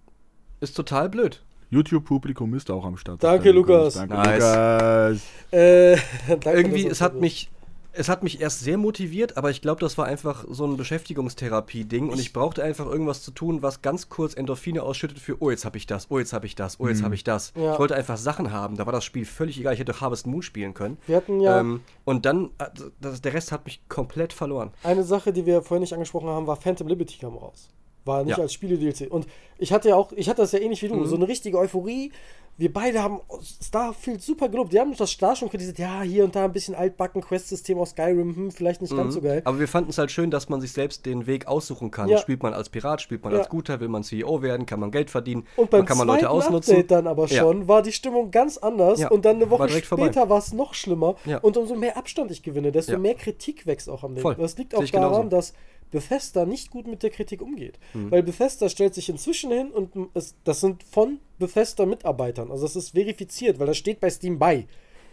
[0.61, 1.43] ist total blöd.
[1.71, 3.25] YouTube-Publikum ist auch am Start.
[3.25, 3.95] Danke, Lukas.
[3.95, 4.43] Danke, Nice.
[4.43, 5.23] Lukas.
[5.53, 5.97] Äh,
[6.29, 7.51] danke, Irgendwie, es hat mich,
[7.97, 12.09] es hat mich erst sehr motiviert, aber ich glaube, das war einfach so ein Beschäftigungstherapie-Ding
[12.09, 15.65] und ich brauchte einfach irgendwas zu tun, was ganz kurz Endorphine ausschüttet für, oh, jetzt
[15.65, 17.53] habe ich das, oh, jetzt habe ich das, oh, jetzt habe ich das.
[17.57, 17.73] Ja.
[17.75, 20.43] Ich wollte einfach Sachen haben, da war das Spiel völlig egal, ich hätte Harvest Moon
[20.43, 20.99] spielen können.
[21.07, 22.67] Wir hatten ja Ähm, und dann, äh,
[23.01, 24.71] das, der Rest hat mich komplett verloren.
[24.83, 27.69] eine Sache, die wir vorhin nicht angesprochen haben, war Phantom Liberty kam raus.
[28.05, 28.43] War nicht Ja.
[28.43, 29.11] als Spiele-DLC.
[29.11, 31.07] Und ich hatte ja auch, ich hatte das ja ähnlich wie du, Mhm.
[31.07, 32.13] so eine richtige Euphorie.
[32.57, 33.21] Wir beide haben
[33.63, 34.73] Starfield super gelobt.
[34.73, 37.91] Die haben das da schon kritisiert, ja, hier und da ein bisschen altbacken Quest-System aus
[37.91, 39.43] Skyrim, hm, vielleicht nicht ganz so geil.
[39.45, 42.09] Aber wir fanden es halt schön, dass man sich selbst den Weg aussuchen kann.
[42.09, 42.19] Ja.
[42.19, 43.41] Spielt man als Pirat, spielt man Ja.
[43.41, 46.07] als Guter, will man CEO werden, kann man Geld verdienen, Und beim man kann man
[46.07, 46.75] Leute ausnutzen.
[46.75, 47.41] Update dann aber Ja.
[47.43, 50.05] schon war die Stimmung ganz anders Ja, und dann eine war Woche vorbei.
[50.07, 51.39] später war es noch schlimmer Ja.
[51.39, 52.99] und umso mehr Abstand ich gewinne, desto Ja.
[52.99, 54.23] mehr Kritik wächst auch am Ding.
[54.23, 54.37] Voll.
[54.37, 55.55] Das liegt auch daran, dass
[55.95, 57.79] Bethesda nicht gut mit der Kritik umgeht.
[57.95, 58.11] Mhm.
[58.11, 62.51] Weil Bethesda stellt sich inzwischen hin und es, das sind von Bethesda Mitarbeitern.
[62.51, 64.67] Also das ist verifiziert, weil das steht bei Steam bei.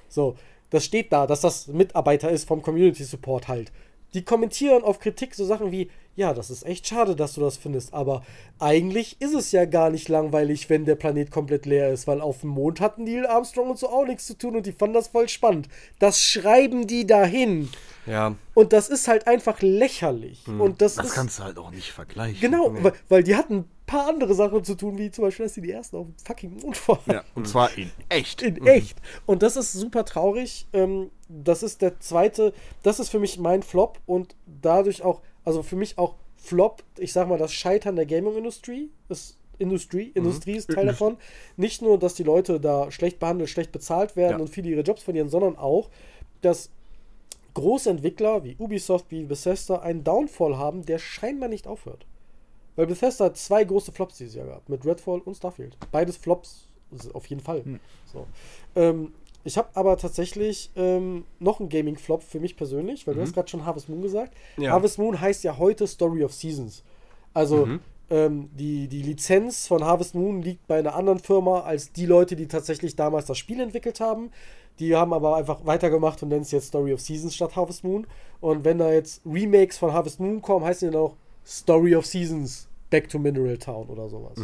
[0.09, 0.35] So,
[0.71, 3.71] das steht da, dass das Mitarbeiter ist vom Community Support halt.
[4.13, 7.55] Die kommentieren auf Kritik so Sachen wie, ja, das ist echt schade, dass du das
[7.55, 8.23] findest, aber
[8.59, 12.41] eigentlich ist es ja gar nicht langweilig, wenn der Planet komplett leer ist, weil auf
[12.41, 15.07] dem Mond hatten Neil Armstrong und so auch nichts zu tun und die fanden das
[15.07, 15.69] voll spannend.
[15.99, 17.69] Das schreiben die dahin.
[18.05, 20.45] Ja, Und das ist halt einfach lächerlich.
[20.47, 21.13] Und das, Das ist.
[21.13, 22.41] kannst du halt auch nicht vergleichen.
[22.41, 25.61] Genau, weil, weil die hatten paar andere Sachen zu tun, wie zum Beispiel, dass sie
[25.61, 26.99] die ersten auf dem fucking Mond waren.
[27.07, 28.41] Ja, und zwar in echt.
[28.41, 28.97] In echt.
[29.25, 30.67] Und das ist super traurig.
[30.73, 35.63] Ähm, das ist der zweite, das ist für mich mein Flop und dadurch auch, also
[35.63, 39.37] für mich auch Flop, ich sag mal, das Scheitern der Gaming-Industrie ist.
[39.59, 41.17] Industrie, Industrie ist Teil davon.
[41.55, 44.39] Nicht nur, dass die Leute da schlecht behandelt, schlecht bezahlt werden Ja.
[44.39, 45.91] und viele ihre Jobs verlieren, sondern auch,
[46.41, 46.71] dass
[47.53, 52.07] große Entwickler wie Ubisoft, wie Bethesda einen Downfall haben, der scheinbar nicht aufhört.
[52.75, 55.77] Weil Bethesda hat zwei große Flops dieses Jahr gehabt, mit Redfall und Starfield.
[55.91, 56.67] Beides Flops,
[57.13, 57.63] auf jeden Fall.
[58.11, 58.25] So.
[58.75, 63.33] Ähm, ich habe aber tatsächlich ähm, noch einen Gaming-Flop für mich persönlich, weil du hast
[63.33, 64.33] gerade schon Harvest Moon gesagt.
[64.57, 64.71] Ja.
[64.71, 66.83] Harvest Moon heißt ja heute Story of Seasons.
[67.33, 67.79] Also Mhm.
[68.09, 72.35] ähm, die, die Lizenz von Harvest Moon liegt bei einer anderen Firma als die Leute,
[72.35, 74.31] die tatsächlich damals das Spiel entwickelt haben.
[74.79, 78.05] Die haben aber einfach weitergemacht und nennen es jetzt Story of Seasons statt Harvest Moon.
[78.41, 82.05] Und wenn da jetzt Remakes von Harvest Moon kommen, heißen die dann auch Story of
[82.05, 84.37] Seasons Back to Mineral Town oder sowas.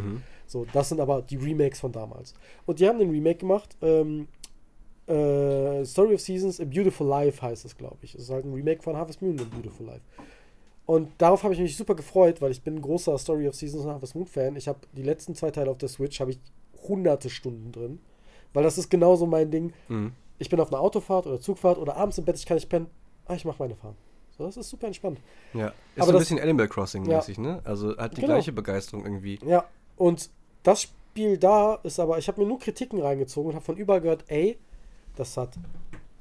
[0.45, 2.33] So, das sind aber die Remakes von damals.
[2.65, 3.75] Und die haben den Remake gemacht.
[3.81, 4.27] Ähm,
[5.07, 8.15] äh, Story of Seasons, A Beautiful Life heißt es, glaube ich.
[8.15, 10.01] Es ist halt ein Remake von Harvest Moon, A Beautiful Life.
[10.85, 13.83] Und darauf habe ich mich super gefreut, weil ich bin ein großer Story of Seasons
[13.83, 14.55] und Harvest Moon Fan.
[14.55, 16.39] Ich habe die letzten zwei Teile auf der Switch, habe ich
[16.87, 17.99] hunderte Stunden drin.
[18.53, 19.73] Weil das ist genauso mein Ding.
[19.89, 20.13] Mhm.
[20.39, 22.87] Ich bin auf einer Autofahrt oder Zugfahrt oder abends im Bett, ich kann nicht pennen.
[23.25, 23.95] Ah, ich mache meine Fahrt.
[24.37, 25.19] So, das ist super entspannt.
[25.53, 25.67] ja.
[25.67, 27.61] Ist Aber so ein das- bisschen Animal Crossing-mäßig, ne?
[27.63, 28.33] Also hat die Genau.
[28.33, 29.39] gleiche Begeisterung irgendwie.
[29.45, 30.29] Ja, und
[30.63, 34.01] das Spiel da ist aber, ich habe mir nur Kritiken reingezogen und habe von überall
[34.01, 34.57] gehört, ey,
[35.15, 35.55] das hat,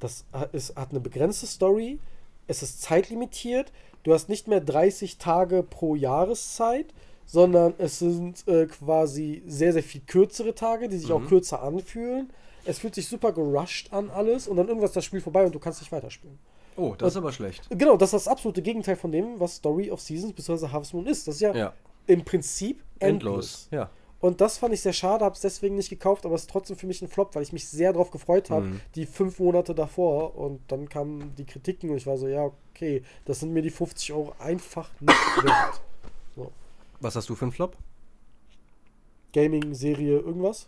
[0.00, 1.98] das es hat eine begrenzte Story,
[2.46, 3.72] es ist zeitlimitiert,
[4.04, 6.94] du hast nicht mehr 30 Tage pro Jahreszeit,
[7.26, 12.30] sondern es sind äh, quasi sehr, sehr viel kürzere Tage, die sich auch kürzer anfühlen.
[12.64, 15.54] Es fühlt sich super gerusht an alles und dann irgendwas ist das Spiel vorbei und
[15.54, 16.38] du kannst nicht weiterspielen.
[16.76, 17.66] Oh, das ist aber schlecht.
[17.70, 20.68] Genau, das ist das absolute Gegenteil von dem, was Story of Seasons bzw.
[20.68, 21.26] Harvest Moon ist.
[21.26, 21.72] Das ist ja, Ja.
[22.06, 23.68] im Prinzip endlos.
[23.68, 23.68] Endlos.
[23.70, 23.90] Ja.
[24.18, 26.76] Und das fand ich sehr schade, habe es deswegen nicht gekauft, aber es ist trotzdem
[26.76, 28.80] für mich ein Flop, weil ich mich sehr darauf gefreut habe, Mhm.
[28.94, 30.36] die fünf Monate davor.
[30.36, 33.70] Und dann kamen die Kritiken und ich war so, ja, okay, das sind mir die
[33.70, 35.80] 50 Euro einfach nicht wert.
[36.34, 36.50] So.
[37.00, 37.76] Was hast du für einen Flop?
[39.32, 40.66] Gaming, Serie, irgendwas?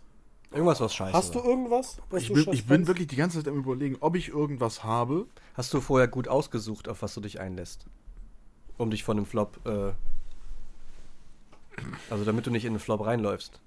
[0.51, 1.97] Irgendwas, was scheiße Hast du irgendwas?
[2.09, 4.83] was Ich du bin, ich bin wirklich die ganze Zeit am überlegen, ob ich irgendwas
[4.83, 5.27] habe.
[5.53, 7.85] Hast du vorher gut ausgesucht, auf was du dich einlässt?
[8.77, 9.91] Um dich von dem Flop, äh,
[12.09, 13.61] also damit du nicht in den Flop reinläufst.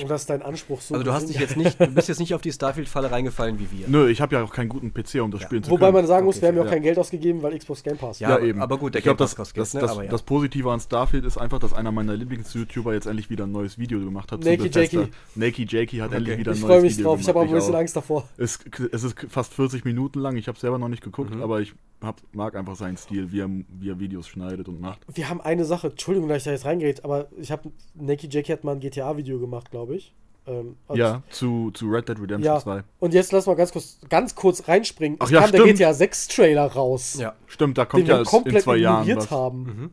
[0.00, 0.94] Und das ist dein Anspruch so.
[0.94, 3.68] Also du hast dich jetzt nicht, du bist jetzt nicht auf die Starfield-Falle reingefallen wie
[3.78, 3.88] wir.
[3.88, 5.94] Nö, ich habe ja auch keinen guten PC, um das spielen zu Wobei können.
[5.94, 6.70] man sagen muss, Okay, wir haben ja auch ja.
[6.72, 8.18] kein Geld ausgegeben, weil Xbox Game Pass.
[8.20, 9.86] Ja, aber- aber gut, der ich glaube, Game das, Pass kostet das, Geld, ne?
[9.86, 10.10] das, Aber ja.
[10.10, 13.78] das Positive an Starfield ist einfach, dass einer meiner Lieblings-YouTuber jetzt endlich wieder ein neues
[13.78, 14.40] Video gemacht hat.
[14.40, 14.80] Bethesda.
[15.00, 15.10] Jakey.
[15.34, 16.16] Naked Jakey hat Okay.
[16.16, 17.20] endlich wieder ein Ich neues freue mich Video drauf.
[17.20, 17.60] Ich habe aber ein gemacht.
[17.66, 17.74] bisschen.
[17.76, 18.28] Angst davor.
[18.38, 18.58] Es,
[18.92, 20.36] es ist fast 40 Minuten lang.
[20.36, 21.42] Ich habe selber noch nicht geguckt, Mhm.
[21.42, 25.00] aber ich hab, mag einfach seinen Stil, wie er, wie er Videos schneidet und macht.
[25.12, 28.52] Wir haben eine Sache, Entschuldigung, dass ich da jetzt reingehe, aber ich habe, Naked Jackie
[28.54, 30.14] hat mal ein GTA-Video gemacht, glaube ich.
[30.46, 32.58] Ähm, Ja, zu, zu Red Dead Redemption Ja.
[32.60, 32.82] 2.
[32.98, 35.18] Und jetzt lass mal ganz kurz, ganz kurz reinspringen.
[35.20, 35.78] Ach es ja, kam der stimmt.
[35.78, 37.34] GTA 6 Trailer raus, Ja.
[37.46, 39.30] Stimmt, da den kommt wir ja in komplett zwei Jahren ignoriert was.
[39.30, 39.62] haben.
[39.64, 39.90] Mhm.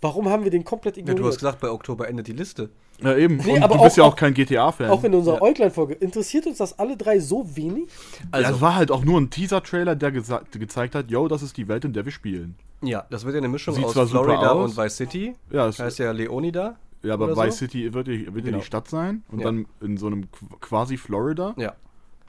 [0.00, 1.00] Warum haben wir den komplett ja.
[1.02, 1.22] ignoriert?
[1.24, 2.70] Du hast gesagt, bei Oktober endet die Liste.
[3.00, 3.36] Ja, eben.
[3.36, 4.90] Nee, und aber du bist auch- ja auch kein GTA-Fan.
[4.90, 5.42] Auch in unserer Ja.
[5.42, 5.94] Äuglein-Folge.
[5.94, 7.84] Interessiert uns das alle drei so wenig?
[8.32, 11.56] Also, ja, es war halt auch nur ein Teaser-Trailer, der gezeigt hat, yo, das ist
[11.56, 12.56] die Welt, in der wir spielen.
[12.82, 14.70] ja, das wird ja eine Mischung Sieht aus Florida aus.
[14.72, 15.34] und Vice City.
[15.50, 16.76] Ja, es, Heißt ja Leonida.
[17.02, 17.66] Ja aber Vice so?
[17.66, 18.58] City wird, die- wird ja Genau.
[18.58, 19.46] die Stadt sein und Ja.
[19.46, 21.74] dann in so einem qu- quasi Florida Ja.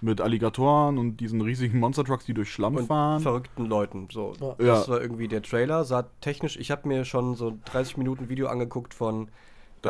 [0.02, 3.22] mit Alligatoren und diesen riesigen Monster-Trucks, die durch Schlamm Und fahren.
[3.22, 4.08] verrückten Leuten.
[4.12, 4.56] So, Ja.
[4.58, 4.94] das Ja.
[4.94, 5.84] war irgendwie der Trailer.
[5.86, 9.30] Sah technisch, ich habe mir schon so 30 Minuten Video angeguckt von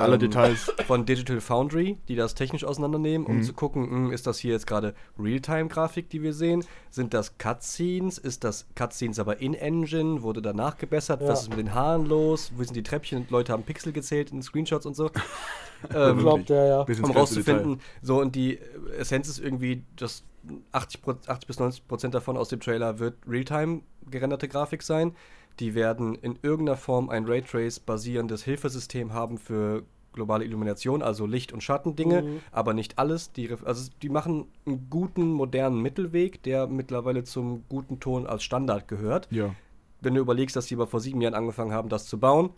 [0.02, 0.72] Alle ähm, Details.
[0.88, 3.44] von Digital Foundry, die das technisch auseinandernehmen, um Mhm.
[3.44, 6.66] zu gucken, hm, ist das hier jetzt gerade Realtime-Grafik, die wir sehen?
[6.90, 8.18] Sind das Cutscenes?
[8.18, 10.22] Ist das Cutscenes aber in-Engine?
[10.24, 11.22] Wurde danach gebessert?
[11.22, 11.28] Ja.
[11.28, 12.52] Was ist mit den Haaren los?
[12.56, 13.28] Wo sind die Treppchen?
[13.30, 15.10] Leute haben Pixel gezählt in Screenshots und so.
[15.94, 16.82] ähm, Glaubt der, ja.
[17.04, 17.80] Um rauszufinden.
[18.02, 18.60] So, und die
[18.98, 20.24] Essenz ist irgendwie, dass
[20.72, 25.16] 80, Pro- 80 bis 90 Prozent davon aus dem Trailer wird Realtime gerenderte Grafik sein.
[25.60, 31.54] Die werden in irgendeiner Form ein Raytrace basierendes Hilfesystem haben für globale Illumination, also Licht-
[31.54, 32.40] und Schattendinge, Mhm.
[32.52, 33.32] aber nicht alles.
[33.34, 38.88] Die, also die machen einen guten, modernen Mittelweg, der mittlerweile zum guten Ton als Standard
[38.88, 39.28] gehört.
[39.32, 39.56] Ja.
[40.02, 42.52] Wenn du überlegst, dass die aber vor sieben Jahren angefangen haben, das zu bauen,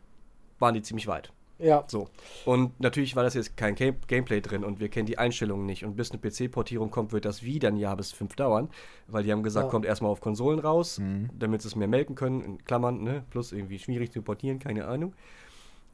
[0.60, 1.32] waren die ziemlich weit.
[1.58, 1.86] Ja.
[1.88, 2.10] So.
[2.44, 5.86] Und natürlich war das jetzt kein Game Gameplay drin und wir kennen die Einstellungen nicht.
[5.86, 8.70] Und bis eine PC-Portierung kommt, wird das wieder ein Jahr bis fünf dauern,
[9.08, 9.72] weil die haben gesagt, Ja.
[9.72, 11.30] kommt erstmal auf Konsolen raus, Mhm.
[11.40, 13.24] damit sie es mehr melken können, in Klammern, ne?
[13.30, 15.14] Plus irgendwie schwierig zu portieren, keine Ahnung.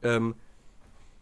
[0.02, 0.34] Ähm,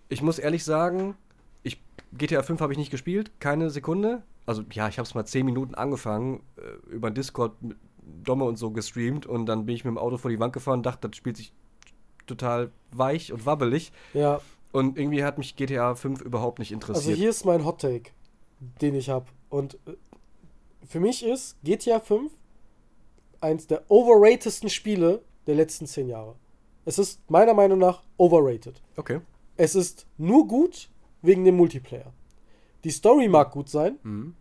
[0.09, 1.17] ich muss ehrlich sagen,
[1.63, 1.81] ich,
[2.17, 4.23] GTA 5 habe ich nicht gespielt, keine Sekunde.
[4.47, 7.77] Also ja, ich habe es mal zehn Minuten angefangen, äh, über Discord mit
[8.25, 10.79] Domme und so gestreamt und dann bin ich mit dem Auto vor die Wand gefahren
[10.81, 11.53] und dachte, das spielt sich
[12.31, 13.93] total weich und wabbelig.
[14.15, 14.41] Ja.
[14.73, 17.19] Und irgendwie hat mich GTA 5 überhaupt nicht Also interessiert.
[17.19, 18.11] hier ist mein Hot Take,
[18.81, 19.27] den ich habe.
[19.49, 19.95] Und äh,
[20.87, 22.33] für mich ist GTA 5
[23.41, 26.37] eins der overratedsten Spiele der letzten zehn Jahre.
[26.85, 28.81] Es ist meiner Meinung nach overrated.
[28.97, 29.21] okay.
[29.57, 30.89] Es ist nur gut
[31.21, 32.13] wegen dem Multiplayer.
[32.85, 34.35] Die Story mag gut sein, Mhm.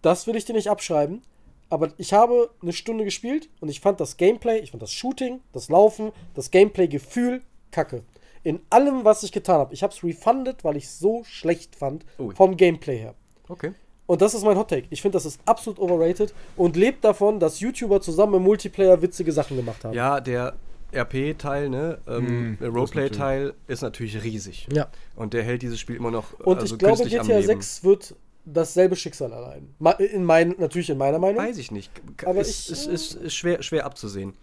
[0.00, 1.22] das will ich dir nicht abschreiben.
[1.70, 5.40] Aber ich habe eine Stunde gespielt und ich fand das Gameplay, ich fand das Shooting,
[5.52, 8.02] das Laufen, das Gameplay-Gefühl kacke.
[8.42, 9.74] In allem, was ich getan habe.
[9.74, 12.34] Ich habe es refunded, weil ich es so schlecht fand Ui.
[12.34, 13.14] vom Gameplay her.
[13.48, 13.72] Okay.
[14.06, 14.88] Und das ist mein Hot Take.
[14.90, 19.30] Ich finde, das ist absolut overrated und lebt davon, dass YouTuber zusammen im Multiplayer witzige
[19.30, 19.94] Sachen gemacht haben.
[19.94, 20.56] Ja, der
[20.92, 24.66] RP-Teil, ne, ähm, der das Roleplay-Teil ist natürlich riesig.
[24.72, 24.88] Ja.
[25.14, 27.42] Und der hält dieses Spiel immer noch Und also ich glaube, GTA Leben.
[27.46, 29.74] 6 wird dasselbe Schicksal erleiden.
[29.98, 31.42] In mein, natürlich in meiner Meinung.
[31.42, 31.90] Weiß ich nicht.
[32.24, 34.34] Aber ist, ich, ist, ist, ist schwer, schwer abzusehen.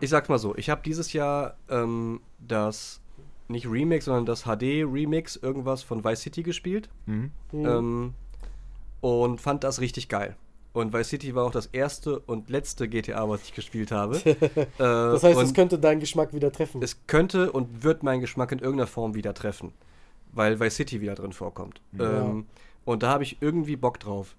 [0.00, 3.00] Ich sag's mal so, ich habe dieses Jahr ähm, das,
[3.48, 6.88] nicht Remix, sondern das HD-Remix irgendwas von Vice City gespielt.
[7.06, 7.30] Mhm.
[7.52, 7.66] Mhm.
[7.66, 8.14] Ähm,
[9.00, 10.36] und fand das richtig geil.
[10.72, 14.16] Und Vice City war auch das erste und letzte GTA, was ich gespielt habe.
[14.26, 16.82] äh, das heißt, es könnte deinen Geschmack wieder treffen.
[16.82, 19.72] es könnte und wird meinen Geschmack in irgendeiner Form wieder treffen.
[20.32, 21.80] Weil Vice City wieder drin vorkommt.
[21.98, 22.20] Ja.
[22.20, 22.46] Ähm,
[22.86, 24.34] und da habe ich irgendwie Bock drauf.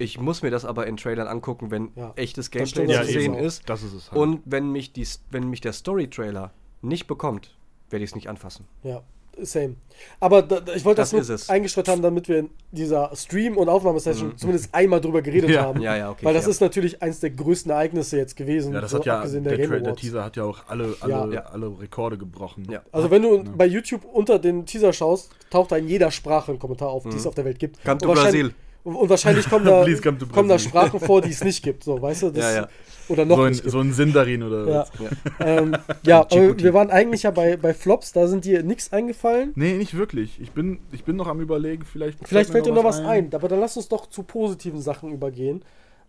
[0.00, 2.12] Ich muss mir das aber in Trailern angucken, wenn Ja.
[2.14, 3.40] echtes Gameplay zu natürlich sehen auch.
[3.40, 3.68] ist.
[3.68, 4.20] Das ist es halt.
[4.20, 7.56] Und wenn mich, die, wenn mich der Story-Trailer nicht bekommt,
[7.90, 8.66] werde ich es nicht anfassen.
[8.84, 9.02] Ja,
[9.44, 9.76] same.
[10.20, 11.48] Aber da, da- ich wollte das, Das es.
[11.50, 15.62] eingestreut haben, damit wir in dieser Stream- und Aufnahmesession zumindest einmal drüber geredet Ja.
[15.62, 15.78] haben.
[15.78, 15.84] Mhm.
[15.84, 16.50] Ja, ja, okay, Weil das fair.
[16.52, 18.72] ist natürlich eins der größten Ereignisse jetzt gewesen.
[18.74, 19.96] ja, das so hat ja, abgesehen der, der, Game Tra- der.
[19.96, 21.40] Teaser hat ja auch alle, alle, Ja.
[21.46, 22.66] alle Rekorde gebrochen.
[22.70, 22.82] Ja.
[22.92, 26.58] Also wenn du bei YouTube unter den Teaser schaust, taucht da in jeder Sprache ein
[26.58, 27.82] Kommentar auf, die es auf der Welt gibt.
[27.82, 28.54] Come Und to wahrscheinlich- Brazil.
[28.88, 30.58] Und und wahrscheinlich kommen da, Please come to kommen da.
[30.58, 31.84] Sprachen vor, die es nicht gibt.
[31.84, 32.30] So, weißt du?
[32.30, 32.68] Das, Ja, ja.
[33.08, 34.90] Oder noch so, ein, so ein Sindarin oder Ja, was.
[35.00, 35.46] Ja.
[35.46, 39.52] ähm, ja aber wir waren eigentlich ja bei, bei Flops, da sind dir nichts eingefallen.
[39.54, 40.38] Nee, nicht wirklich.
[40.40, 42.18] Ich bin, ich bin noch am überlegen, vielleicht.
[42.26, 43.32] Vielleicht fällt dir noch was ein.
[43.34, 45.62] aber dann lass uns doch zu positiven Sachen übergehen,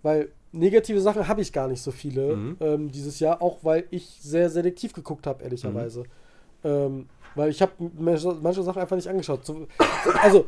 [0.03, 2.57] weil negative Sachen habe ich gar nicht so viele Mhm.
[2.59, 6.03] ähm, dieses Jahr, auch weil ich sehr selektiv geguckt habe, ehrlicherweise.
[6.63, 9.45] Ähm, weil ich habe manche, manche Sachen einfach nicht angeschaut.
[9.45, 9.67] So,
[10.21, 10.47] also,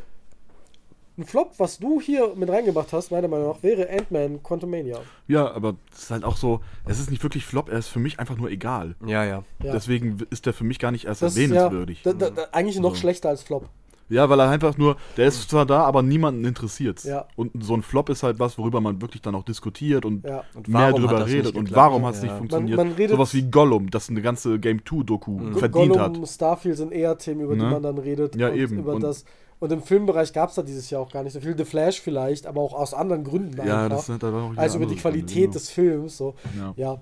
[1.21, 4.99] ein Flop, was du hier mit reingebracht hast, meiner Meinung nach, wäre Ant-Man Quantumania.
[5.27, 7.99] Ja, aber es ist halt auch so, es ist nicht wirklich Flop, er ist für
[7.99, 8.95] mich einfach nur egal.
[9.05, 9.43] Ja, ja.
[9.63, 9.71] Ja.
[9.73, 12.03] Deswegen ist der für mich gar nicht erst Das erwähnenswürdig.
[12.03, 13.01] Ja, da, da, eigentlich noch So.
[13.01, 13.69] schlechter als Flop.
[14.10, 17.01] Ja, weil er einfach nur, der ist zwar da, aber niemanden interessiert.
[17.05, 17.27] Ja.
[17.38, 20.43] Und so ein Flop ist halt was, worüber man wirklich dann auch diskutiert und Ja.
[20.53, 21.55] Und mehr drüber redet.
[21.55, 22.23] Und warum hat es Ja.
[22.23, 22.77] nicht Man- funktioniert?
[22.77, 25.55] man redet- Sowas wie Gollum, das eine ganze Game 2-Doku Mhm.
[25.55, 26.27] verdient Gollum, hat.
[26.27, 27.69] Starfield sind eher Themen, über die Ne?
[27.69, 28.36] man dann redet.
[28.36, 28.79] Ja, und eben.
[28.79, 29.23] Über Und- das.
[29.62, 31.56] Und im Filmbereich gab es da dieses Jahr auch gar nicht so viel.
[31.56, 33.97] The Flash vielleicht, aber auch aus anderen Gründen Ja, einfach.
[33.97, 36.17] das sind da auch also über die Qualität Gründe, des Films.
[36.17, 36.34] So.
[36.58, 36.74] Ja.
[36.76, 37.02] Ja.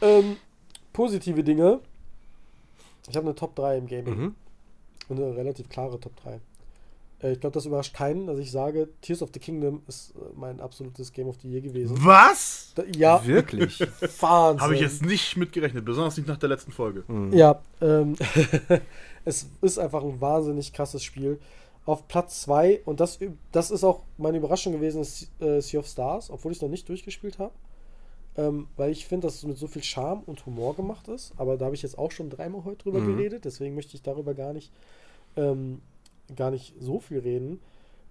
[0.00, 0.36] Ähm,
[0.92, 1.80] positive Dinge.
[3.08, 4.16] Ich habe eine Top 3 im Gaming.
[4.16, 4.34] Mhm.
[5.08, 6.40] Und eine relativ klare Top 3.
[7.24, 10.20] Äh, ich glaube, das überrascht keinen, dass ich sage, Tears of the Kingdom ist äh,
[10.36, 11.96] mein absolutes Game of the Year gewesen.
[12.04, 12.70] Was?
[12.76, 13.80] Da, ja, Wirklich?
[14.20, 14.60] Wahnsinn.
[14.62, 17.02] Habe ich jetzt nicht mitgerechnet, besonders nicht nach der letzten Folge.
[17.08, 17.32] Mhm.
[17.32, 18.14] Ja, ähm,
[19.24, 21.40] es ist einfach ein wahnsinnig krasses Spiel.
[21.90, 23.18] Auf Platz 2, und das,
[23.50, 26.68] das ist auch meine Überraschung gewesen, ist äh, Sea of Stars, obwohl ich es noch
[26.68, 27.52] nicht durchgespielt habe.
[28.36, 31.32] Ähm, weil ich finde, dass es mit so viel Charme und Humor gemacht ist.
[31.36, 33.16] Aber da habe ich jetzt auch schon dreimal heute drüber Mhm.
[33.16, 34.70] geredet, deswegen möchte ich darüber gar nicht,
[35.36, 35.80] ähm,
[36.36, 37.58] gar nicht so viel reden.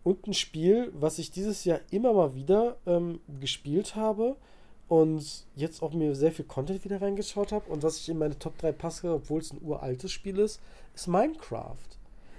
[0.03, 4.35] Und ein Spiel, was ich dieses Jahr immer mal wieder ähm, gespielt habe
[4.89, 8.37] und jetzt auch mir sehr viel Content wieder reingeschaut habe und was ich in meine
[8.37, 10.59] Top 3 passe, obwohl es ein uraltes Spiel ist,
[10.95, 11.77] ist Minecraft.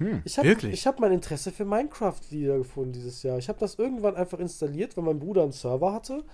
[0.01, 0.23] Hm.
[0.25, 0.73] Ich habe Wirklich?
[0.73, 3.39] ich hab mein Interesse für Minecraft wiedergefunden dieses Jahr.
[3.39, 6.25] Ich habe das irgendwann einfach installiert, weil mein Bruder einen Server hatte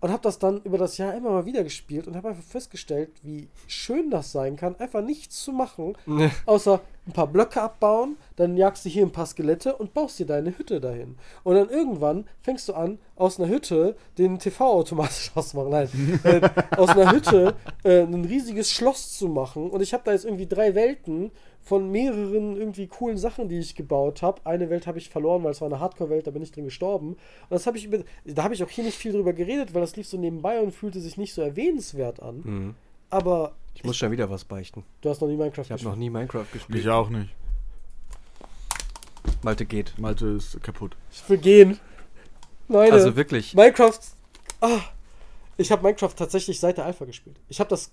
[0.00, 3.10] und habe das dann über das Jahr immer mal wieder gespielt und habe einfach festgestellt,
[3.22, 5.96] wie schön das sein kann, einfach nichts zu machen,
[6.46, 10.26] außer ein paar Blöcke abbauen, dann jagst du hier ein paar Skelette und baust dir
[10.26, 11.16] deine Hütte dahin.
[11.42, 15.70] Und dann irgendwann fängst du an, aus einer Hütte den TV automatisch auszumachen.
[15.70, 16.40] Nein, äh,
[16.76, 19.70] aus einer Hütte äh, ein riesiges Schloss zu machen.
[19.70, 23.74] Und ich habe da jetzt irgendwie drei Welten von mehreren irgendwie coolen Sachen, die ich
[23.74, 24.40] gebaut habe.
[24.44, 27.08] Eine Welt habe ich verloren, weil es war eine Hardcore-Welt, da bin ich drin gestorben.
[27.08, 29.80] Und das habe ich über, da habe ich auch hier nicht viel drüber geredet, weil
[29.80, 32.42] das lief so nebenbei und fühlte sich nicht so erwähnenswert an.
[32.44, 32.74] Mhm.
[33.08, 34.84] Aber Ich muss schon wieder was beichten.
[35.02, 36.78] du hast noch nie Minecraft Ich habe noch nie Minecraft gespielt.
[36.78, 37.30] Ich auch nicht.
[39.42, 39.98] Malte geht.
[39.98, 40.96] Malte ist kaputt.
[41.12, 41.78] Ich will gehen.
[42.68, 43.54] Leute, Also wirklich.
[43.54, 43.98] Minecraft.
[44.60, 44.80] Ah,
[45.56, 47.36] ich habe Minecraft tatsächlich seit der Alpha gespielt.
[47.48, 47.90] Ich habe das.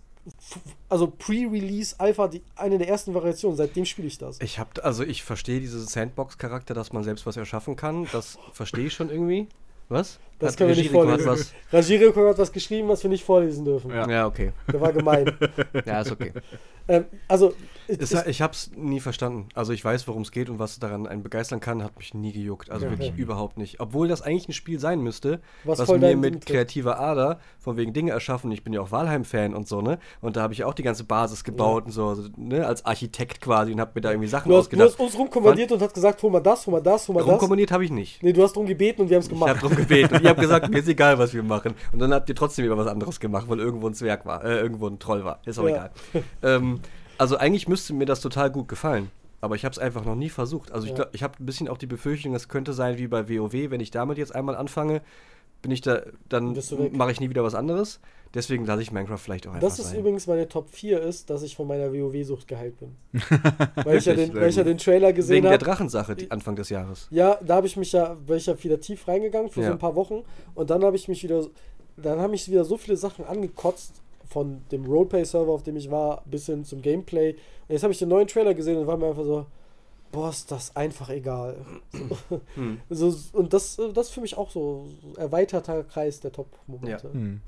[0.87, 3.57] Also Pre-Release Alpha, die, eine der ersten Variationen.
[3.57, 4.39] Seitdem spiele ich das.
[4.39, 8.07] Ich habe, also ich verstehe diesen Sandbox-Charakter, dass man selbst was erschaffen kann.
[8.11, 9.47] Das verstehe ich schon irgendwie.
[9.89, 10.19] Was?
[10.41, 11.29] Das Hat können wir nicht vorlesen.
[11.29, 11.39] hat
[11.71, 13.91] Rangiro hat was geschrieben, was wir nicht vorlesen dürfen.
[13.91, 14.01] Ja.
[14.01, 14.09] was.
[14.09, 14.51] Ja, okay.
[14.71, 15.31] Der war gemein.
[15.85, 16.31] Ja, ist okay.
[16.87, 17.53] ähm, also,
[17.87, 19.47] es Ist, ich habe es nie verstanden.
[19.53, 22.31] Also ich weiß, worum es geht und was daran einen begeistern kann, hat mich nie
[22.31, 22.69] gejuckt.
[22.71, 23.15] Also Ja, wirklich ja.
[23.15, 23.79] überhaupt nicht.
[23.79, 27.93] Obwohl das eigentlich ein Spiel sein müsste, Was was, mir mit kreativer Ader von wegen
[27.93, 28.51] Dinge erschaffen.
[28.51, 29.99] Ich bin ja auch Walheim-Fan und so, ne?
[30.21, 32.65] Und da habe ich auch die ganze Basis gebaut und so, also, ne?
[32.65, 34.89] Als Architekt quasi und habe mir da irgendwie Sachen du, hast, du ausgedacht.
[34.93, 37.29] hast uns rumkommandiert und hast gesagt, hol mal das, hol mal das, hol mal das.
[37.29, 38.23] Rumkommentiert habe ich nicht.
[38.23, 39.63] Nee, du hast drum gebeten und wir haben es Ich habe gemacht.
[39.63, 41.73] drum gebeten habt gesagt, mir ist egal, was wir machen.
[41.91, 44.59] Und dann habt ihr trotzdem wieder was anderes gemacht, weil irgendwo ein Zwerg war, äh,
[44.59, 45.39] irgendwo ein Troll war.
[45.45, 45.69] Ist auch Ja.
[45.69, 45.91] egal.
[46.43, 46.79] ähm,
[47.17, 49.11] also eigentlich müsste mir das total gut gefallen.
[49.43, 50.71] Aber ich habe es einfach noch nie versucht.
[50.71, 51.07] Also ich Ja.
[51.13, 53.89] ich habe ein bisschen auch die Befürchtung, es könnte sein wie bei WoW, wenn ich
[53.91, 55.01] damit jetzt einmal anfange,
[55.61, 56.57] bin ich da, dann
[56.93, 57.99] mache ich nie wieder was anderes.
[58.33, 59.99] Deswegen lasse ich Minecraft vielleicht auch einfach Das ist sein.
[59.99, 62.95] übrigens meine Top 4 ist, dass ich von meiner WoW-Sucht geheilt bin.
[63.83, 65.65] weil, ich ja den, weil ich ja den Trailer gesehen Wegen der habe.
[65.65, 67.07] Drachensache die Anfang des Jahres.
[67.11, 69.71] Ja, da habe ich mich ja, bin ich ja wieder tief reingegangen für so Ja.
[69.73, 70.23] ein paar Wochen
[70.55, 71.45] und dann habe ich mich wieder,
[71.97, 76.23] dann haben mich wieder so viele Sachen angekotzt von dem Roleplay-Server, auf dem ich war,
[76.25, 77.31] bis hin zum Gameplay.
[77.33, 77.37] Und
[77.73, 79.45] jetzt habe ich den neuen Trailer gesehen und war mir einfach so,
[80.11, 81.57] boah, ist das einfach egal.
[82.55, 82.79] Hm.
[82.89, 87.11] So, und das, das ist für mich auch so ein erweiterter Kreis der Top-Momente.
[87.11, 87.41] Hm.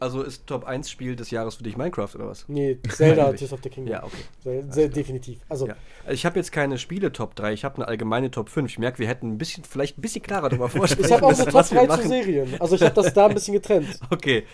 [0.00, 2.48] Also ist Top 1 Spiel des Jahres für dich Minecraft oder was?
[2.48, 3.32] Nee, Zelda.
[3.32, 3.92] Tears of the Kingdom.
[3.92, 4.16] Ja, okay.
[4.42, 5.38] Sehr, sehr definitiv.
[5.48, 5.76] Also, Ja.
[6.10, 8.70] Ich habe jetzt keine Spiele-Top 3, ich habe eine allgemeine Top 5.
[8.72, 11.32] Ich merke, wir hätten ein bisschen, vielleicht ein bisschen klarer darüber vorsprechen ich habe auch
[11.32, 12.08] eine Top was wir 3 zu machen.
[12.08, 12.60] Serien.
[12.60, 14.00] Also, ich habe das da ein bisschen getrennt.
[14.10, 14.44] Okay.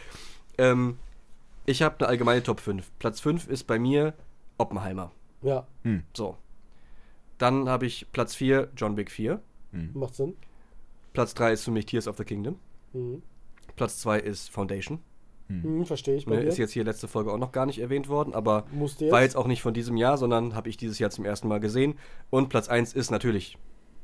[0.58, 0.98] Ähm,
[1.64, 2.90] ich habe eine allgemeine Top 5.
[2.98, 4.12] Platz 5 ist bei mir
[4.58, 5.10] Oppenheimer.
[5.42, 6.02] Ja, Hm.
[6.14, 6.36] So.
[7.40, 9.40] Dann habe ich Platz 4 John Wick 4.
[9.72, 9.90] Hm.
[9.94, 10.34] macht Sinn.
[11.12, 12.56] Platz 3 ist für mich Tears of the Kingdom.
[12.92, 13.22] Mhm.
[13.76, 15.00] Platz 2 ist Foundation.
[15.48, 16.48] Mhm, Verstehe ich bei Ne, dir.
[16.48, 19.10] ist jetzt hier letzte Folge auch noch gar nicht erwähnt worden, aber jetzt.
[19.10, 21.58] war jetzt auch nicht von diesem Jahr, sondern habe ich dieses Jahr zum ersten Mal
[21.60, 21.94] gesehen.
[22.30, 23.58] Und Platz 1 ist natürlich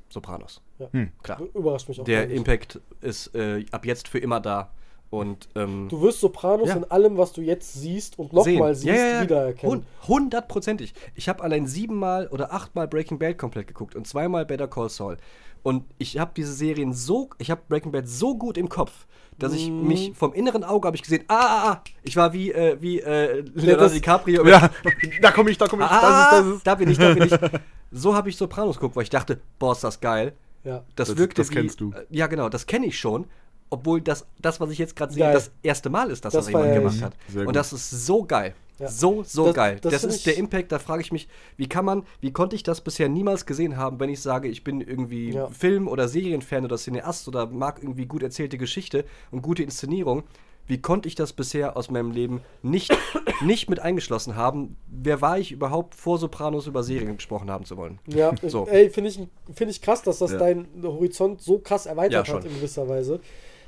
[0.08, 0.62] Sopranos.
[0.78, 0.88] Ja.
[0.92, 1.10] Hm.
[1.22, 1.40] Klar.
[1.54, 2.04] Überrascht mich auch.
[2.04, 2.30] Der.
[2.30, 4.72] Impact ist äh, ab jetzt für immer da.
[5.10, 6.74] Und ähm, Du wirst Sopranos Ja.
[6.76, 9.76] in allem, was du jetzt siehst und nochmal siehst, wiedererkennen.
[9.76, 10.94] Hund- Hundertprozentig.
[11.14, 15.16] Ich habe allein siebenmal oder achtmal Breaking Bad komplett geguckt und zweimal Better Call Saul.
[15.62, 19.06] Und ich habe diese Serien so, ich habe Breaking Bad so gut im Kopf,
[19.38, 19.86] dass ich Mhm.
[19.88, 23.00] mich vom inneren Auge habe ich gesehen, ah, ah, ah, ich war wie, äh, wie
[23.00, 24.46] äh, Leonardo das- DiCaprio.
[24.46, 24.70] Ja,
[25.22, 25.90] da komme ich, da komme ich.
[25.90, 26.66] Ah, das ist, das ist.
[26.66, 27.32] da bin ich, da bin ich.
[27.92, 30.32] So habe ich Sopranos geguckt, weil ich dachte, boah, ist das geil.
[30.64, 30.82] Ja.
[30.96, 31.92] Das, Das- wirkte das wie, kennst du.
[31.92, 33.26] äh, Ja, genau, das kenne ich schon.
[33.70, 35.34] Obwohl das, das, was ich jetzt gerade sehe, Geil.
[35.34, 37.14] das erste Mal ist, dass Das das, jemand gemacht hat.
[37.46, 38.54] Und das ist so geil.
[38.78, 38.88] Ja.
[38.88, 39.78] So, so Das- geil.
[39.80, 42.62] das Das, ist der Impact, da frage ich mich, wie kann man, wie konnte ich
[42.62, 45.48] das bisher niemals gesehen haben, wenn ich sage, ich bin irgendwie Ja.
[45.48, 50.24] Film- oder Serienfan oder Cineast oder mag irgendwie gut erzählte Geschichte und gute Inszenierung.
[50.68, 52.92] Wie konnte ich das bisher aus meinem Leben nicht,
[53.40, 54.76] nicht mit eingeschlossen haben?
[54.88, 57.98] Wer war ich überhaupt, vor Sopranos über Serien gesprochen haben zu wollen?
[58.08, 58.66] Ja, So.
[58.66, 59.20] ey, finde ich,
[59.54, 60.38] find ich krass, dass das Ja.
[60.38, 63.20] dein Horizont so krass erweitert Ja, hat in gewisser Weise.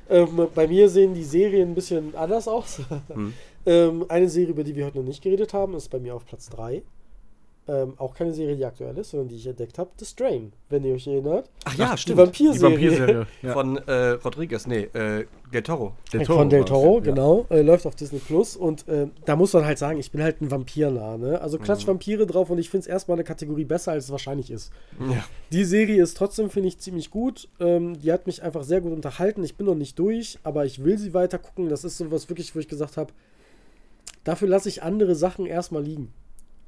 [0.09, 2.81] Ähm, bei mir sehen die Serien ein bisschen anders aus.
[3.07, 3.33] Hm.
[3.65, 6.25] ähm, eine Serie, über die wir heute noch nicht geredet haben, ist bei mir auf
[6.25, 6.81] Platz 3.
[7.71, 9.91] Ähm, auch keine Serie, die aktuell ist, sondern die ich entdeckt habe.
[9.99, 11.51] The Strain, wenn ihr euch erinnert.
[11.65, 12.17] Ach ja, Die stimmt.
[12.17, 12.71] Die Vampirserie.
[12.73, 13.27] Vampirserie.
[13.43, 13.53] Ja.
[13.53, 15.93] Von äh, Rodriguez, nee, äh, Del Toro.
[16.11, 16.69] Del Von Del war's.
[16.69, 16.99] Toro, Ja.
[17.01, 17.45] genau.
[17.51, 18.55] Äh, läuft auf Disney Plus.
[18.55, 21.17] Und äh, da muss man halt sagen, ich bin halt ein Vampirnah.
[21.17, 21.39] Ne?
[21.41, 21.89] Also klatsch Mhm.
[21.89, 24.71] Vampire drauf und ich finde es erstmal eine Kategorie besser, als es wahrscheinlich ist.
[24.99, 25.23] Ja.
[25.51, 27.49] Die Serie ist trotzdem, finde ich, ziemlich gut.
[27.59, 29.43] Ähm, die hat mich einfach sehr gut unterhalten.
[29.43, 31.69] Ich bin noch nicht durch, aber ich will sie weiter gucken.
[31.69, 33.13] Das ist sowas wirklich, wo ich gesagt habe,
[34.23, 36.11] dafür lasse ich andere Sachen erstmal liegen.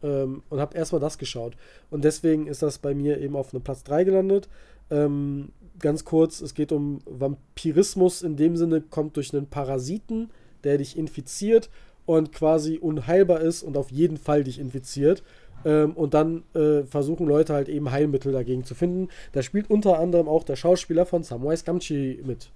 [0.03, 1.55] Ähm, und habe erstmal das geschaut.
[1.89, 4.49] Und deswegen ist das bei mir eben auf einem Platz 3 gelandet.
[4.89, 8.21] Ähm, ganz kurz, es geht um Vampirismus.
[8.21, 10.29] In dem Sinne kommt durch einen Parasiten,
[10.63, 11.69] der dich infiziert
[12.05, 15.23] und quasi unheilbar ist und auf jeden Fall dich infiziert.
[15.63, 19.09] Ähm, und dann äh, versuchen Leute halt eben Heilmittel dagegen zu finden.
[19.31, 22.51] Da spielt unter anderem auch der Schauspieler von Samwise Gamgee mit.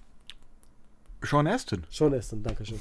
[1.25, 1.83] Sean Astin.
[1.89, 2.79] Sean Astin, Dankeschön.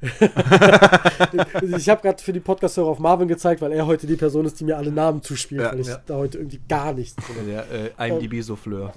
[1.76, 4.60] ich habe gerade für die Podcast-Hörer auf Marvin gezeigt, weil er heute die Person ist,
[4.60, 6.00] die mir alle Namen zuspielt, Ja, weil ich ja.
[6.06, 7.66] da heute irgendwie gar nichts drin Der
[7.98, 8.92] äh, IMDb-Souffleur.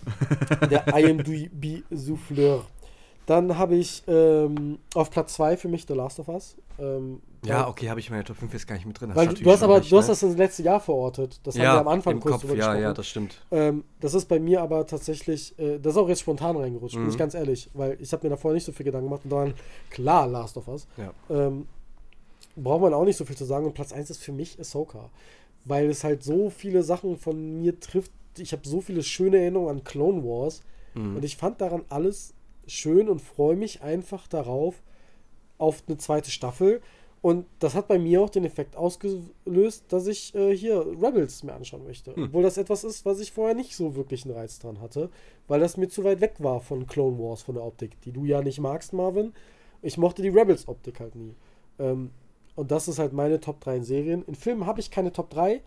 [0.70, 2.66] Der IMDb Souffleur.
[3.30, 6.56] Dann habe ich ähm, auf Platz 2 für mich The Last of Us.
[6.80, 9.12] Ähm, Ja, okay, habe ich meine Top 5 jetzt gar nicht mit drin.
[9.13, 10.12] Weil du hast aber, schon recht, du hast ne?
[10.13, 11.39] das ins letzte Jahr verortet.
[11.44, 13.39] Das haben ja, wir am Anfang kurz Kopf, ja, ja, das stimmt.
[13.52, 17.04] Ähm, das ist bei mir aber tatsächlich, äh, das ist auch jetzt spontan reingerutscht, bin
[17.04, 17.10] Mhm.
[17.12, 19.54] ich ganz ehrlich, weil ich habe mir davor nicht so viel Gedanken gemacht und dann,
[19.92, 20.88] klar, Last of Us.
[20.98, 21.13] Ja.
[21.30, 21.68] Ähm,
[22.56, 25.12] braucht man auch nicht so viel zu sagen und Platz 1 ist für mich Ahsoka,
[25.65, 28.12] weil es halt so viele Sachen von mir trifft.
[28.39, 30.62] Ich habe so viele schöne Erinnerungen an Clone Wars
[30.96, 31.18] Mhm.
[31.18, 32.34] und ich fand daran alles
[32.69, 34.82] schön und freue mich einfach darauf,
[35.58, 36.82] auf eine zweite Staffel.
[37.21, 41.53] Und das hat bei mir auch den Effekt ausgelöst, dass ich äh, hier Rebels mir
[41.53, 42.15] anschauen möchte.
[42.15, 42.25] Hm.
[42.25, 45.10] Obwohl das etwas ist, was ich vorher nicht so wirklich einen Reiz dran hatte,
[45.47, 48.23] weil das mir zu weit weg war von Clone Wars, von der Optik, die du
[48.23, 49.34] ja nicht magst, Marvin.
[49.82, 51.36] Ich mochte die Rebels-Optik halt nie.
[51.77, 52.12] Ähm,
[52.55, 54.23] und das ist halt meine Top 3 in Serien.
[54.25, 55.62] In Filmen habe ich keine Top 3.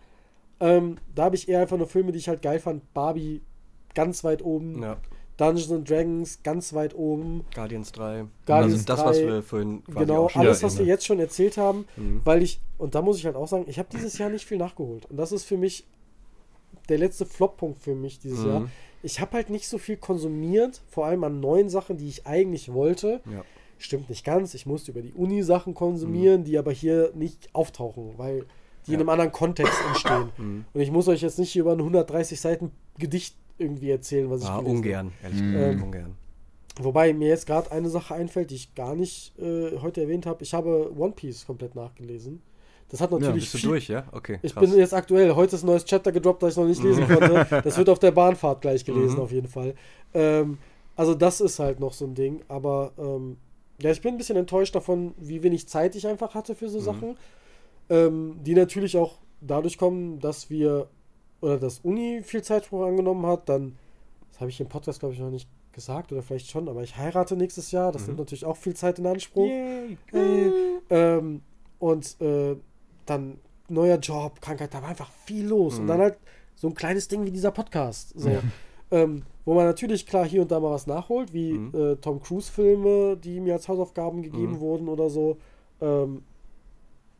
[0.59, 2.93] Ähm, da habe ich eher einfach nur Filme, die ich halt geil fand.
[2.95, 3.41] Barbie
[3.93, 4.81] ganz weit oben.
[4.81, 4.97] Ja,
[5.37, 7.43] Dungeons and Dragons ganz weit oben.
[7.55, 8.25] Guardians 3.
[8.45, 11.19] Guardians das ist das, was 3, wir vorhin quasi Genau, alles, was wir jetzt schon
[11.19, 12.21] erzählt haben, Mhm.
[12.23, 14.57] weil ich, und da muss ich halt auch sagen, ich habe dieses Jahr nicht viel
[14.57, 15.05] nachgeholt.
[15.09, 15.85] Und das ist für mich
[16.89, 18.47] der letzte Flop-Punkt für mich dieses Mhm.
[18.47, 18.69] Jahr.
[19.01, 22.71] Ich habe halt nicht so viel konsumiert, vor allem an neuen Sachen, die ich eigentlich
[22.71, 23.21] wollte.
[23.31, 23.43] Ja.
[23.79, 24.53] Stimmt nicht ganz.
[24.53, 28.45] Ich musste über die Uni-Sachen konsumieren, die aber hier nicht auftauchen, weil
[28.85, 28.99] die in Ja.
[28.99, 30.29] einem anderen Kontext entstehen.
[30.37, 30.65] Mhm.
[30.73, 34.41] Und ich muss euch jetzt nicht hier über ein 130 Seiten Gedicht irgendwie erzählen, was
[34.41, 35.73] ich Ah, ungern, ehrlich gesagt.
[35.75, 36.15] Ähm, ungern.
[36.81, 40.43] Wobei mir jetzt gerade eine Sache einfällt, die ich gar nicht äh, heute erwähnt habe.
[40.43, 42.41] Ich habe One Piece komplett nachgelesen.
[42.89, 44.05] Das hat natürlich Bist du viel- durch, ja?
[44.11, 44.39] Okay.
[44.41, 44.69] Ich krass.
[44.69, 45.35] bin jetzt aktuell.
[45.35, 47.61] Heute ist ein neues Chapter gedroppt, das ich noch nicht lesen konnte.
[47.63, 49.21] Das wird auf der Bahnfahrt gleich gelesen, Mhm.
[49.21, 49.73] auf jeden Fall.
[50.13, 50.57] Ähm,
[50.95, 52.41] also das ist halt noch so ein Ding.
[52.47, 53.37] Aber ähm,
[53.81, 56.79] ja, ich bin ein bisschen enttäuscht davon, wie wenig Zeit ich einfach hatte für so
[56.79, 56.83] Mhm.
[56.83, 57.17] Sachen.
[57.89, 60.87] Ähm, die natürlich auch dadurch kommen, dass wir
[61.43, 63.49] oder dass Uni viel Zeitsprung angenommen hat.
[63.49, 63.75] Dann,
[64.31, 66.97] das habe ich im Podcast, glaube ich, noch nicht gesagt oder vielleicht schon, aber ich
[66.97, 67.91] heirate nächstes Jahr.
[67.91, 68.07] Das Mhm.
[68.09, 69.47] nimmt natürlich auch viel Zeit in Anspruch.
[69.47, 69.97] Yay.
[70.11, 70.51] Hey.
[70.89, 71.41] Ähm,
[71.79, 72.55] und äh,
[73.05, 75.77] dann neuer Job, Krankheit, da war einfach viel los.
[75.79, 75.87] Und Mhm.
[75.87, 76.17] dann halt
[76.55, 78.13] so ein kleines Ding wie dieser Podcast.
[78.15, 78.29] So.
[78.29, 78.41] Ja.
[78.91, 81.73] Ähm, wo man natürlich klar hier und da mal was nachholt, wie Mhm.
[81.75, 84.59] äh, Tom Cruise-Filme, die mir als Hausaufgaben gegeben Mhm.
[84.59, 85.37] wurden oder so.
[85.81, 86.23] Ähm,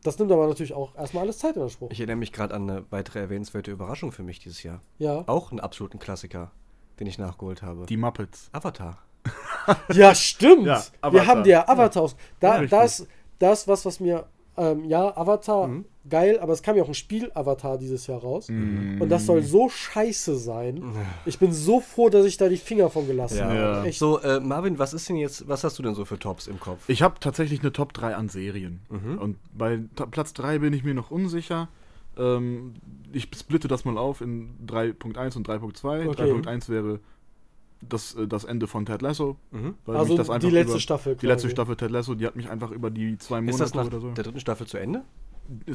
[0.03, 1.89] das nimmt aber natürlich auch erstmal alles Zeit in Anspruch.
[1.91, 4.81] Ich erinnere mich gerade an eine weitere erwähnenswerte Überraschung für mich dieses Jahr.
[4.99, 5.23] ja.
[5.27, 6.51] Auch einen absoluten Klassiker,
[6.99, 7.85] den ich nachgeholt habe.
[7.85, 8.49] Die Muppets.
[8.51, 8.97] Avatar.
[9.93, 10.65] Ja, stimmt.
[10.65, 12.03] Ja, Wir haben ja Avatar.
[12.03, 12.15] aus.
[12.41, 13.07] Da, Ja, das,
[13.39, 14.25] das, was, was mir,
[14.57, 15.85] ähm, ja, Avatar, Mhm.
[16.09, 18.49] Geil, aber es kam ja auch ein Spiel Avatar dieses Jahr raus.
[18.49, 19.01] Mhm.
[19.01, 20.83] Und das soll so scheiße sein.
[21.25, 23.45] Ich bin so froh, dass ich da die Finger von gelassen Ja.
[23.49, 23.87] habe.
[23.87, 23.91] Ja.
[23.93, 26.59] So, äh, Marvin, was ist denn jetzt, was hast du denn so für Tops im
[26.59, 26.87] Kopf?
[26.89, 28.81] Ich habe tatsächlich eine Top 3 an Serien.
[28.89, 29.17] Mhm.
[29.17, 29.79] Und bei
[30.11, 31.69] Platz 3 bin ich mir noch unsicher.
[32.17, 32.73] Ähm,
[33.11, 36.07] ich splitte das mal auf in 3.1 und 3.2.
[36.09, 36.31] Okay.
[36.31, 36.99] 3.1 wäre
[37.87, 39.37] das, äh, das Ende von Ted Lasso.
[39.51, 39.75] Mhm.
[39.85, 41.15] Weil Also mich das einfach die letzte über, Staffel.
[41.15, 41.49] Die letzte.
[41.49, 43.99] Staffel Ted Lasso, die hat mich einfach über die zwei Ist Monate das nach oder
[43.99, 44.11] so.
[44.11, 45.03] der dritten Staffel zu Ende?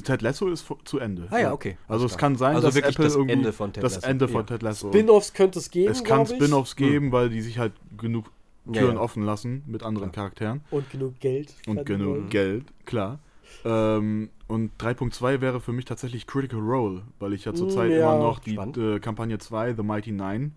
[0.05, 1.29] Ted Lasso ist zu Ende.
[1.31, 1.77] Ah ja, okay.
[1.89, 4.07] Also es kann sein, Also dass wirklich Apple das irgendwie Ende von Ted das Lasso.
[4.07, 4.47] Ende von Ja.
[4.47, 4.89] Ted Lasso.
[4.89, 5.91] Spin-offs könnte es geben.
[5.93, 6.27] es kann.
[6.27, 6.77] Spin-offs Hm.
[6.77, 8.31] geben, weil die sich halt genug
[8.73, 9.01] Türen ja.
[9.01, 10.15] offen lassen mit anderen Ja.
[10.15, 11.55] Charakteren Und genug Geld.
[11.67, 12.29] und genug wollen.
[12.31, 13.19] Geld, klar.
[13.65, 18.15] Ähm, Und 3.2 wäre für mich tatsächlich Critical Role, weil ich ja zurzeit Mm, ja.
[18.15, 20.53] immer noch die äh, Kampagne 2, The Mighty Nine,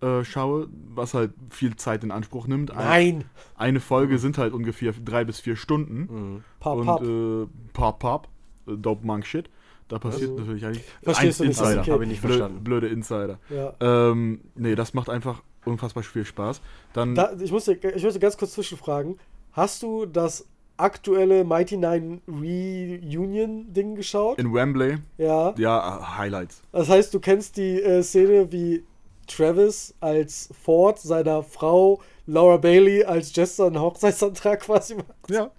[0.00, 2.70] äh, schaue, was halt viel Zeit in Anspruch nimmt.
[2.70, 3.24] Ein, Nein.
[3.56, 5.98] Eine Folge sind halt ungefähr drei bis vier Stunden.
[6.10, 6.44] Mhm.
[6.60, 7.02] Pop, und pop.
[7.02, 8.28] äh, pop, pop,
[8.76, 9.48] dope monk shit.
[9.88, 11.80] Da passiert Also, natürlich eigentlich verstehst du nicht, Insider.
[11.80, 11.92] okay.
[11.92, 12.62] Habe ich nicht Blö verstanden.
[12.64, 13.38] blöde Insider.
[13.48, 13.72] ja.
[13.80, 16.60] Ähm, nee, das macht einfach unfassbar viel Spaß.
[16.92, 19.16] Dann Da, ich, muss dir, ich muss dir ganz kurz zwischenfragen.
[19.52, 20.46] Hast du das
[20.76, 24.38] aktuelle Mighty Nine Reunion-Ding geschaut?
[24.38, 25.54] in Wembley, ja.
[25.58, 26.62] ja, Highlights.
[26.72, 28.84] Das heißt, du kennst die äh, Szene, wie
[29.26, 32.00] Travis als Ford seiner Frau
[32.30, 35.06] Laura Bailey als Jester einen Hochzeitsantrag quasi macht.
[35.30, 35.50] Ja.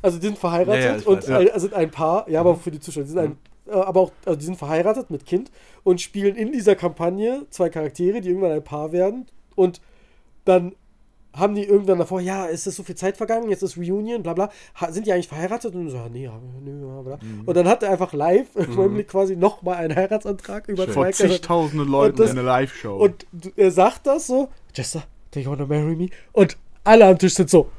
[0.00, 1.40] Also die sind verheiratet Ja, und ja.
[1.40, 4.12] äh, sind ein Paar, ja, aber für die Zuschauer, die sind ein, äh, aber auch,
[4.24, 5.50] also die sind verheiratet mit Kind
[5.82, 9.80] und spielen in dieser Kampagne zwei Charaktere, die irgendwann ein Paar werden und
[10.44, 10.74] dann
[11.34, 14.34] haben die irgendwann davor, ja, es ist so viel Zeit vergangen, jetzt ist Reunion, bla
[14.34, 14.50] bla.
[14.78, 15.74] Ha, sind die eigentlich verheiratet?
[15.74, 17.16] Und so, ja, nee, ja, nö, ja, bla.
[17.22, 17.44] Mhm.
[17.46, 21.00] Und dann hat er einfach live in Wembley quasi nochmal einen Heiratsantrag über Vor zwei
[21.04, 21.30] Charaktere.
[21.30, 22.96] zigtausenden Leuten das- in einer Live-Show.
[22.96, 26.08] Und er sagt das so, Jester, do you wanna marry me?
[26.32, 27.70] Und alle am Tisch sind so,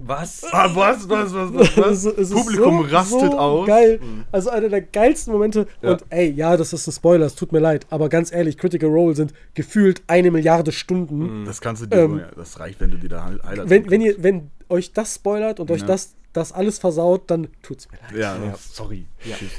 [0.00, 0.44] Was?
[0.52, 2.04] ah, was, was, was, was, es was?
[2.04, 3.66] ist- es ist Publikum so, rastet so aus.
[3.66, 3.98] Geil.
[4.30, 5.66] Also einer der geilsten Momente.
[5.82, 5.90] Ja.
[5.92, 7.84] Und ey, ja, das ist ein Spoiler, es tut mir leid.
[7.90, 11.44] Aber ganz ehrlich, Critical Role sind gefühlt eine Milliarde Stunden.
[11.46, 14.22] Das kannst du dir, Ähm, das reicht, wenn du dir da Highlights Wenn, wenn, ihr,
[14.22, 15.86] wenn euch das spoilert und euch Ja.
[15.88, 18.20] das, das alles versaut, dann tut's mir leid.
[18.22, 18.54] Ja, Ja.
[18.56, 19.06] sorry.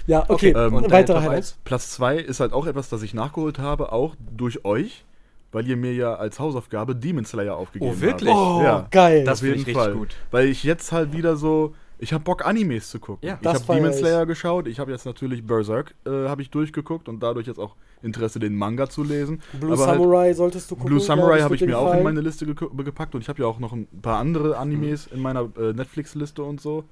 [0.07, 0.23] Ja.
[0.29, 0.51] Okay.
[0.55, 1.57] ähm, weitere Highlights.
[1.65, 5.03] Platz 2 ist halt auch etwas, das ich nachgeholt habe, auch durch euch,
[5.51, 8.33] weil ihr mir ja als Hausaufgabe Demon Slayer aufgegeben Oh, wirklich?
[8.33, 8.59] habt.
[8.59, 9.23] Oh, ja, geil.
[9.23, 9.93] Das finde ich richtig Fall.
[9.93, 10.15] gut.
[10.31, 13.27] Weil ich jetzt halt wieder so, ich habe Bock Animes zu gucken.
[13.27, 13.97] Ja, ich habe Demon ich.
[13.97, 17.75] Slayer geschaut, ich habe jetzt natürlich Berserk äh, habe ich durchgeguckt und dadurch jetzt auch
[18.01, 19.41] Interesse, den Manga zu lesen.
[19.59, 20.89] Blue Aber halt Samurai solltest du gucken.
[20.89, 23.59] Blue Samurai habe ich mir auch in meine Liste gepackt und ich habe ja auch
[23.59, 26.85] noch ein paar andere Animes in meiner äh, Netflix-Liste und so.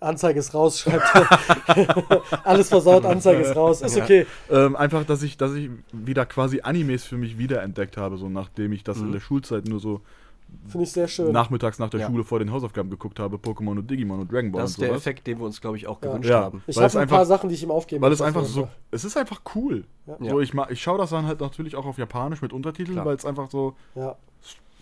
[0.00, 2.22] Anzeige ist raus, schreibt er.
[2.44, 3.82] Alles versaut, Anzeige ist raus.
[3.82, 4.02] Ist Ja.
[4.04, 4.26] okay.
[4.50, 8.72] Ähm, einfach, dass ich, dass ich wieder quasi Animes für mich wiederentdeckt habe, so nachdem
[8.72, 10.00] ich das in der Schulzeit nur so
[10.68, 11.32] Finde ich sehr schön.
[11.32, 12.06] nachmittags nach der Ja.
[12.08, 14.84] Schule vor den Hausaufgaben geguckt habe, Pokémon und Digimon und Dragon Ball Das ist und
[14.86, 14.92] der.
[14.94, 16.08] Effekt, den wir uns, glaube ich, auch Ja.
[16.10, 16.40] gewünscht Ja.
[16.42, 16.62] haben.
[16.66, 18.68] ich habe ein paar einfach- Sachen, die ich ihm aufgeben Weil es einfach auf so,
[18.90, 19.84] es ist einfach cool.
[20.06, 20.16] Ja.
[20.20, 23.16] So, ich ma- ich schaue das dann halt natürlich auch auf Japanisch mit Untertiteln, weil
[23.16, 24.16] es einfach so, Ja.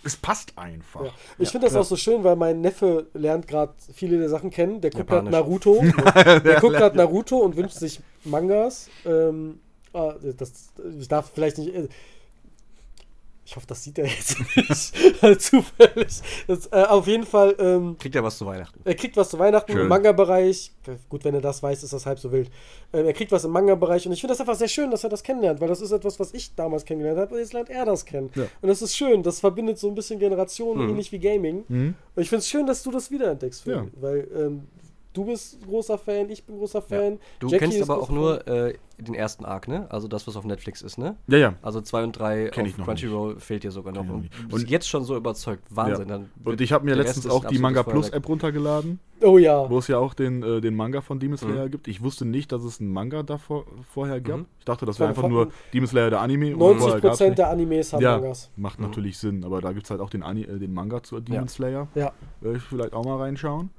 [0.02, 1.04] Es passt einfach.
[1.04, 1.12] Ja.
[1.38, 4.80] Ich finde das auch so schön, weil mein Neffe lernt gerade viele der Sachen kennen.
[4.80, 5.30] Der guckt gerade.
[5.30, 5.82] Naruto.
[6.14, 8.88] der guckt gerade Naruto und wünscht sich Mangas.
[9.04, 9.60] Ähm,
[9.92, 11.74] ah, das, ich darf vielleicht nicht.
[13.50, 14.92] Äh, Ich hoffe, das sieht er jetzt nicht.
[15.22, 16.06] Also Zufällig.
[16.46, 17.54] Das, äh, auf jeden Fall.
[17.58, 18.80] Ähm, Kriegt er was zu Weihnachten?
[18.84, 19.80] er kriegt was zu Weihnachten Schön.
[19.82, 20.72] im Manga-Bereich.
[21.08, 22.50] Gut, wenn er das weiß, ist das halb so wild.
[22.92, 25.10] Ähm, er kriegt was im Manga-Bereich und ich finde das einfach sehr schön, dass er
[25.10, 27.84] das kennenlernt, weil das ist etwas, was ich damals kennengelernt habe und jetzt lernt er
[27.84, 28.30] das kennen.
[28.34, 28.44] Ja.
[28.62, 30.90] Und das ist schön, das verbindet so ein bisschen Generationen, Mhm.
[30.90, 31.64] ähnlich wie Gaming.
[31.68, 31.94] Mhm.
[32.16, 33.86] Und ich finde es schön, dass du das wiederentdeckst, Phil, Ja.
[34.00, 34.62] weil ähm,
[35.12, 37.18] du bist großer Fan, ich bin großer Fan.
[37.40, 39.86] Du Jackie kennst aber auch nur äh, den ersten Arc, ne?
[39.90, 41.16] Also das, was auf Netflix ist, ne?
[41.26, 41.54] Ja, ja.
[41.62, 44.06] Also 2 und 3 Kenn auf ich noch Crunchyroll fehlt dir sogar noch.
[44.08, 45.64] Und Und- jetzt schon so überzeugt.
[45.70, 46.08] Wahnsinn.
[46.08, 46.18] Ja.
[46.18, 49.68] Dann Und ich habe mir letztens auch die Manga Plus App runtergeladen, Oh ja.
[49.70, 51.70] wo es ja auch den, äh, den Manga von Demon Slayer Mhm.
[51.70, 51.88] gibt.
[51.88, 54.38] Ich wusste nicht, dass es einen Manga davor vorher gab.
[54.40, 54.46] Mhm.
[54.58, 56.52] Ich dachte, das wäre einfach nur Demon Slayer der Anime.
[56.54, 57.38] und 90% vorher gab's nicht.
[57.38, 58.50] der Animes haben Ja, Mangas.
[58.56, 58.86] macht Mhm.
[58.86, 61.42] natürlich Sinn, aber da gibt es halt auch den, Ani äh, den Manga zu Demon
[61.44, 61.48] Ja.
[61.48, 61.88] Slayer.
[61.94, 63.70] Ja, Werde ich vielleicht auch mal reinschauen.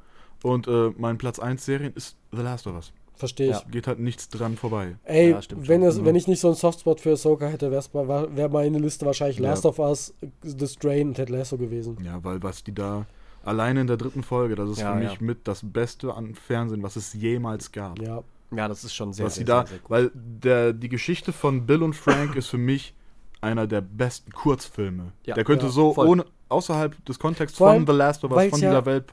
[0.43, 2.93] Und äh, mein Platz 1 Serien ist The Last of Us.
[3.15, 3.57] verstehe ich.
[3.57, 3.63] Ja.
[3.69, 4.95] Geht halt nichts dran vorbei.
[5.03, 6.05] Ey, Ja, wenn, es, Mhm.
[6.05, 9.49] wenn ich nicht so einen Softspot für Ahsoka hätte, wäre wär meine Liste wahrscheinlich Ja.
[9.51, 11.97] Last of Us, The Strain und Ted Lasso gewesen.
[12.03, 13.05] Ja, weil was die da
[13.43, 15.09] alleine in der dritten Folge, das ist Ja, für ja.
[15.11, 17.99] mich mit das Beste an Fernsehen, was es jemals gab.
[17.99, 18.23] Ja,
[18.55, 19.89] Ja, das ist schon sehr, was sehr, da, sehr, sehr gut.
[19.91, 22.95] weil der, die Geschichte von Bill und Frank ist für mich
[23.39, 25.11] einer der besten Kurzfilme.
[25.25, 25.35] Ja.
[25.35, 26.07] der könnte Ja, so voll.
[26.07, 29.05] ohne außerhalb des Kontexts Vor von The Last of Us, von ja- dieser Welt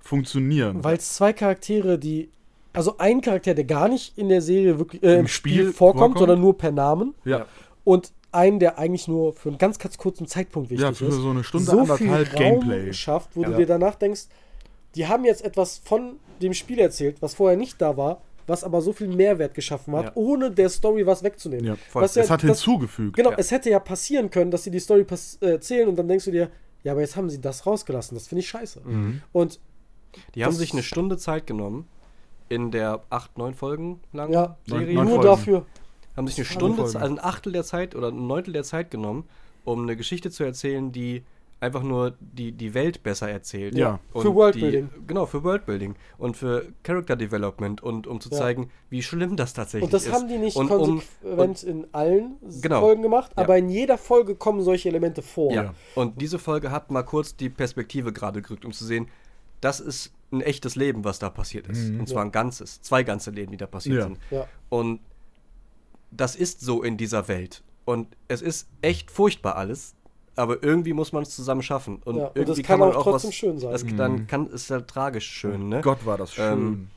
[0.00, 0.82] funktionieren.
[0.84, 2.30] weil es zwei Charaktere, die.
[2.74, 5.72] Also ein Charakter, der gar nicht in der Serie wirklich äh, Im im Spiel, Spiel
[5.72, 6.18] vorkommt, vorkommt.
[6.20, 7.14] sondern nur per Namen.
[7.24, 7.46] ja, Ja.
[7.84, 11.16] Und einen, der eigentlich nur für einen ganz, ganz kurzen Zeitpunkt wichtig ja, für ist.
[11.16, 12.92] so eine Stunde, so viel anderthalb Raum Gameplay.
[12.94, 13.50] schafft, wo Ja.
[13.50, 14.22] du dir danach denkst,
[14.94, 18.80] die haben jetzt etwas von dem Spiel erzählt, was vorher nicht da war, was aber
[18.80, 20.12] so viel Mehrwert geschaffen hat, Ja.
[20.14, 21.66] ohne der Story was wegzunehmen.
[21.66, 21.76] Ja.
[21.92, 23.16] Was ja, es hat das, hinzugefügt.
[23.16, 23.36] Genau, Ja.
[23.38, 25.04] es hätte ja passieren können, dass sie die Story
[25.42, 26.48] äh, erzählen und dann denkst du dir,
[26.84, 28.16] ja, aber jetzt haben sie das rausgelassen.
[28.16, 28.80] Das finde ich scheiße.
[28.84, 29.22] Mhm.
[29.32, 29.60] Und
[30.34, 31.86] Die haben sich eine Stunde Zeit genommen
[32.48, 34.94] in der 8, 9 Folgen langen ja, Serie.
[34.94, 35.30] Neun nur Folgen.
[35.30, 35.66] dafür.
[36.16, 38.90] haben sich eine Neun Stunde, also ein Achtel der Zeit oder ein Neuntel der Zeit
[38.90, 39.28] genommen,
[39.64, 41.24] um eine Geschichte zu erzählen, die
[41.62, 43.74] einfach nur die, die Welt besser erzählt.
[43.76, 44.00] Ja.
[44.12, 44.90] Und Für Worldbuilding.
[44.94, 48.38] Die, genau, für Worldbuilding und für Character Development und um zu Ja.
[48.38, 50.12] zeigen, wie schlimm das tatsächlich Und das ist.
[50.12, 52.80] haben die nicht und, um, konsequent in allen Genau.
[52.80, 53.44] Folgen gemacht, Ja.
[53.44, 55.52] aber in jeder Folge kommen solche Elemente vor.
[55.52, 55.62] Ja.
[55.62, 55.74] Ja.
[55.94, 59.08] Und diese Folge hat mal kurz die Perspektive gerade gerückt, um zu sehen,
[59.60, 61.90] das ist ein echtes Leben, was da passiert ist.
[61.90, 62.00] Mhm.
[62.00, 62.24] Und zwar Ja.
[62.28, 64.02] ein ganzes, zwei ganze Leben, die da passiert Ja.
[64.04, 64.18] sind.
[64.32, 64.48] Ja.
[64.68, 65.00] Und
[66.10, 67.62] das ist so in dieser Welt.
[67.84, 69.94] Und es ist echt furchtbar alles,
[70.36, 72.00] aber irgendwie muss man es zusammen schaffen.
[72.04, 73.72] Und Ja, und irgendwie das kann man auch trotzdem schön sein.
[73.72, 75.80] Das, Dann kann es ja tragisch schön, ne?
[75.82, 76.52] Gott, war das schön.
[76.52, 76.88] Ähm,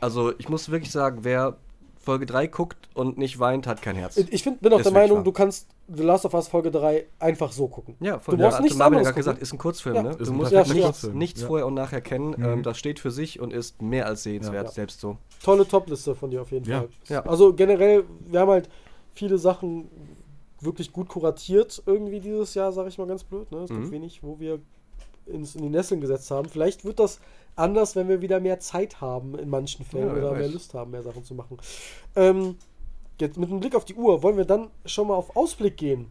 [0.00, 1.56] Also ich muss wirklich sagen, wer
[2.00, 4.16] Folge 3 guckt und nicht weint, hat kein Herz.
[4.16, 5.24] Ich find, bin auch Ist der Meinung, wahr.
[5.24, 7.96] du kannst The Last of Us Folge 3 einfach so gucken.
[8.00, 10.02] Ja, Du brauchst ja, nichts Marvin hat anderes gerade gesagt, ist ein Kurzfilm, Ja.
[10.04, 10.10] ne?
[10.10, 11.46] Ist Du musst perfekter nichts, nichts ja.
[11.48, 12.30] vorher und nachher kennen.
[12.38, 12.44] Mhm.
[12.44, 14.72] Ähm, das steht für sich und ist mehr als sehenswert, Ja.
[14.72, 15.18] selbst so.
[15.42, 16.78] Tolle Topliste von dir auf jeden Ja.
[16.78, 16.88] Fall.
[17.08, 17.26] Ja.
[17.26, 18.70] Also generell, wir haben halt
[19.12, 19.88] viele Sachen
[20.60, 23.50] wirklich gut kuratiert irgendwie dieses Jahr, sage ich mal ganz blöd.
[23.52, 23.58] Ne?
[23.58, 23.90] Es gibt Mhm.
[23.92, 24.58] wenig, wo wir
[25.26, 26.48] ins, in die Nesseln gesetzt haben.
[26.48, 27.20] Vielleicht wird das
[27.54, 30.52] anders, wenn wir wieder mehr Zeit haben in manchen Fällen Ja, oder mehr weiß.
[30.52, 31.58] Lust haben, mehr Sachen zu machen.
[32.16, 32.56] Ähm,
[33.20, 36.10] jetzt mit einem Blick auf die Uhr, wollen wir dann schon mal auf Ausblick gehen,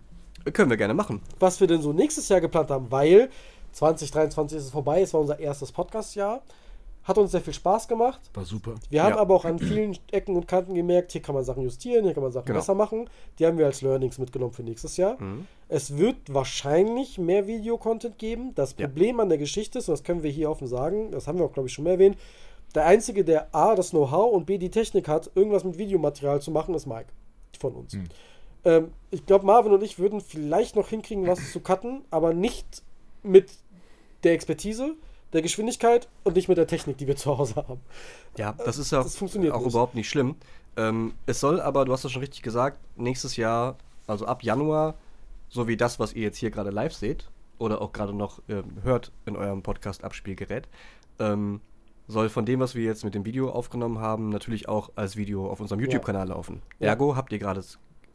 [0.53, 1.21] Können wir gerne machen.
[1.39, 3.29] was wir denn so nächstes Jahr geplant haben, weil
[3.73, 6.41] 2023 ist es vorbei, es war unser erstes Podcast-Jahr.
[7.07, 8.19] Hat uns sehr viel Spaß gemacht.
[8.33, 8.75] war super.
[8.89, 9.19] Wir haben Ja.
[9.19, 12.23] aber auch an vielen Ecken und Kanten gemerkt, hier kann man Sachen justieren, hier kann
[12.23, 12.59] man Sachen Genau.
[12.59, 13.09] besser machen.
[13.39, 15.21] Die haben wir als Learnings mitgenommen für nächstes Jahr.
[15.21, 15.47] Mhm.
[15.69, 18.53] Es wird wahrscheinlich mehr Videocontent geben.
[18.55, 18.87] Das Ja.
[18.87, 21.45] Problem an der Geschichte ist, und das können wir hier offen sagen, das haben wir
[21.45, 22.17] auch, glaube ich, schon mal erwähnt,
[22.75, 26.51] der Einzige, der A, das Know-how und B, die Technik hat, irgendwas mit Videomaterial zu
[26.51, 27.07] machen, ist Mike
[27.57, 27.93] von uns.
[27.93, 28.03] Mhm.
[28.65, 32.83] Ähm, ich glaube, Marvin und ich würden vielleicht noch hinkriegen, was zu cutten, aber nicht
[33.23, 33.49] mit
[34.23, 34.95] der Expertise,
[35.33, 37.79] der Geschwindigkeit und nicht mit der Technik, die wir zu Hause haben.
[38.37, 39.69] Ja, das ist ja das funktioniert auch nicht.
[39.69, 40.35] überhaupt nicht schlimm.
[40.75, 44.95] Ähm, es soll aber, du hast es schon richtig gesagt, nächstes Jahr, also ab Januar,
[45.49, 48.77] so wie das, was ihr jetzt hier gerade live seht oder auch gerade noch ähm,
[48.83, 50.67] hört in eurem Podcast-Abspielgerät,
[51.19, 51.61] ähm,
[52.07, 55.49] soll von dem, was wir jetzt mit dem Video aufgenommen haben, natürlich auch als Video
[55.49, 56.61] auf unserem YouTube-Kanal laufen.
[56.79, 56.89] Ja.
[56.89, 57.63] Ergo habt ihr gerade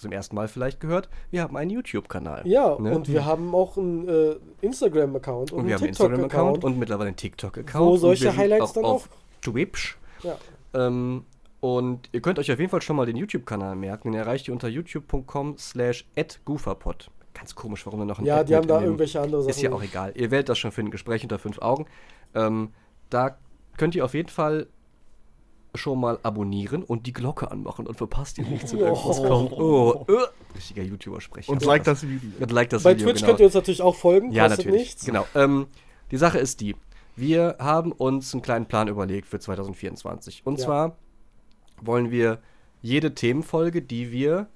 [0.02, 2.42] zum ersten Mal vielleicht gehört, wir haben einen YouTube-Kanal.
[2.46, 2.94] Ja, Ne?
[2.94, 6.78] und wir haben auch einen äh, Instagram-Account und, Und wir einen haben einen Instagram-Account und
[6.78, 7.86] mittlerweile einen TikTok-Account.
[7.86, 9.08] Wo solche Highlights auch dann auf
[9.40, 9.98] Twitch.
[10.22, 10.36] Ja.
[10.74, 11.24] Ähm,
[11.60, 14.12] und ihr könnt euch auf jeden Fall schon mal den YouTube-Kanal merken.
[14.12, 16.06] Den erreicht ihr unter youtube.com slash
[16.44, 17.08] gooferpod.
[17.34, 19.50] Ganz komisch, warum da noch ein ja, Ad die haben da irgendwelche andere Sachen.
[19.50, 20.12] Ist ja auch egal.
[20.16, 20.90] Ihr werdet das schon finden.
[20.90, 21.86] Gespräch unter fünf Augen.
[22.34, 22.70] Ähm,
[23.10, 23.38] da
[23.76, 24.66] könnt ihr auf jeden Fall
[25.74, 28.86] schon mal abonnieren und die Glocke anmachen und verpasst ihr nichts, wenn Oh.
[28.86, 29.52] irgendwas kommt.
[29.52, 31.48] Oh, äh, richtiger YouTuber-Sprech.
[31.48, 32.30] Und Aber like das Video.
[32.40, 33.28] Und like das Bei Video, Twitch genau.
[33.28, 34.80] könnt ihr uns natürlich auch folgen, Ja, kostet natürlich.
[34.82, 35.04] nichts.
[35.06, 35.26] Genau.
[35.34, 35.66] Ähm,
[36.10, 36.76] die Sache ist die:
[37.16, 40.42] Wir haben uns einen kleinen Plan überlegt für 2024.
[40.44, 40.64] Und Ja.
[40.66, 40.96] zwar
[41.80, 42.40] wollen wir
[42.82, 44.48] jede Themenfolge, die wir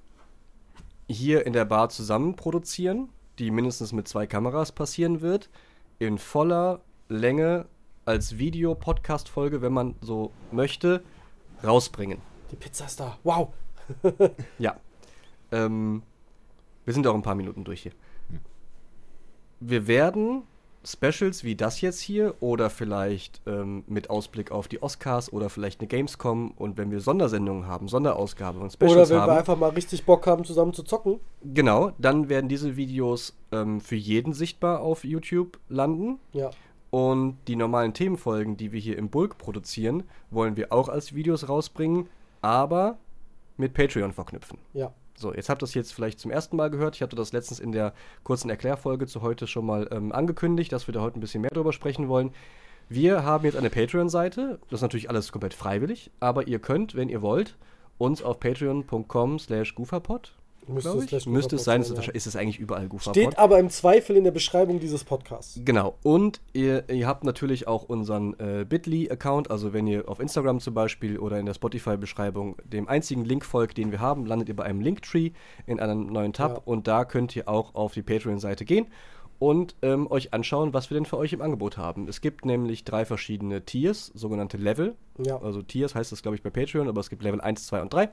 [1.09, 3.09] hier in der Bar zusammen produzieren,
[3.39, 5.49] die mindestens mit zwei Kameras passieren wird,
[5.99, 7.65] in voller Länge
[8.07, 11.03] als Video-Podcast-Folge, wenn man so möchte,
[11.63, 12.21] rausbringen.
[12.51, 13.17] Die Pizza ist da.
[13.23, 13.49] Wow.
[14.59, 14.77] Ja.
[15.51, 16.03] Ähm,
[16.85, 17.93] wir sind auch ein paar Minuten durch hier.
[19.59, 20.43] Wir werden
[20.85, 25.81] Specials wie das jetzt hier oder vielleicht ähm, mit Ausblick auf die Oscars oder vielleicht
[25.81, 29.57] eine Gamescom und wenn wir Sondersendungen haben, Sonderausgaben und Oder Specials wenn haben, wir einfach
[29.57, 31.19] mal richtig Bock haben, zusammen zu zocken.
[31.43, 36.19] genau, dann werden diese Videos ähm, für jeden sichtbar auf YouTube landen.
[36.31, 36.51] Ja.
[36.89, 41.49] Und die normalen Themenfolgen, die wir hier im Bulk produzieren, wollen wir auch als Videos
[41.49, 42.09] rausbringen,
[42.41, 42.97] aber
[43.57, 44.57] mit Patreon verknüpfen.
[44.73, 44.93] Ja.
[45.17, 46.95] So, jetzt habt ihr das jetzt vielleicht zum ersten Mal gehört.
[46.95, 50.87] Ich hatte das letztens in der kurzen Erklärfolge zu heute schon mal ähm, angekündigt, dass
[50.87, 52.31] wir da heute ein bisschen mehr drüber sprechen wollen.
[52.87, 54.59] Wir haben jetzt eine Patreon-Seite.
[54.69, 57.57] Das ist natürlich alles komplett freiwillig, aber ihr könnt, wenn ihr wollt,
[57.97, 60.36] uns auf patreon.com slash gooferpod,
[60.67, 61.81] Müsste es müsste es sein.
[61.81, 62.11] Ist, sein, es ja.
[62.13, 63.21] ist es eigentlich überall gooferpod.
[63.21, 65.59] Steht aber im Zweifel in der Beschreibung dieses Podcasts.
[65.63, 65.95] Genau.
[66.03, 69.49] Und ihr, ihr habt natürlich auch unseren äh, Bitly-Account.
[69.49, 73.77] Also wenn ihr auf Instagram zum Beispiel oder in der Spotify-Beschreibung dem einzigen Link folgt,
[73.77, 75.31] den wir haben, landet ihr bei einem Linktree
[75.65, 76.51] in einem neuen Tab.
[76.51, 76.61] Ja.
[76.65, 78.87] Und da könnt ihr auch auf die Patreon-Seite gehen
[79.39, 82.07] und ähm, euch anschauen, was wir denn für euch im Angebot haben.
[82.07, 84.95] Es gibt nämlich drei verschiedene Tiers, sogenannte Level.
[85.17, 85.39] Ja.
[85.41, 87.93] Also Tiers heißt das, glaube ich, bei Patreon, aber es gibt Level 1, 2 und
[87.93, 88.09] 3.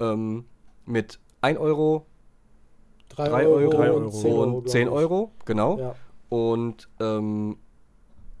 [0.00, 0.44] Ähm,
[0.86, 2.06] mit 1 Euro,
[3.10, 4.42] 3 3 Euro, Euro, drei und Euro 10 Euro.
[4.42, 5.02] und 10 glaub ich.
[5.02, 5.78] Euro, genau.
[5.78, 5.94] Ja.
[6.30, 7.58] Und ähm,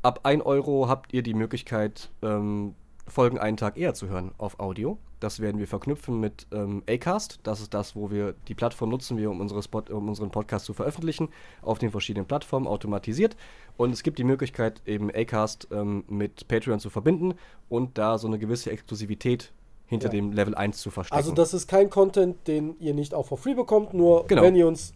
[0.02, 2.74] ab 1 Euro habt ihr die Möglichkeit, ähm,
[3.06, 4.96] Folgen einen Tag eher zu hören auf Audio.
[5.20, 7.40] Das werden wir verknüpfen mit ähm, Acast.
[7.42, 10.64] Das ist das, wo wir die Plattform nutzen, wir, um, unsere Spot, um unseren Podcast
[10.64, 11.28] zu veröffentlichen,
[11.60, 13.36] auf den verschiedenen Plattformen automatisiert.
[13.76, 17.34] Und es gibt die Möglichkeit, eben Acast ähm, mit Patreon zu verbinden
[17.68, 19.52] und da so eine gewisse Exklusivität
[19.86, 20.12] hinter Ja.
[20.12, 21.16] dem Level 1 zu verstecken.
[21.16, 24.42] Also das ist kein Content, den ihr nicht auch for free bekommt, nur Genau.
[24.42, 24.94] wenn ihr uns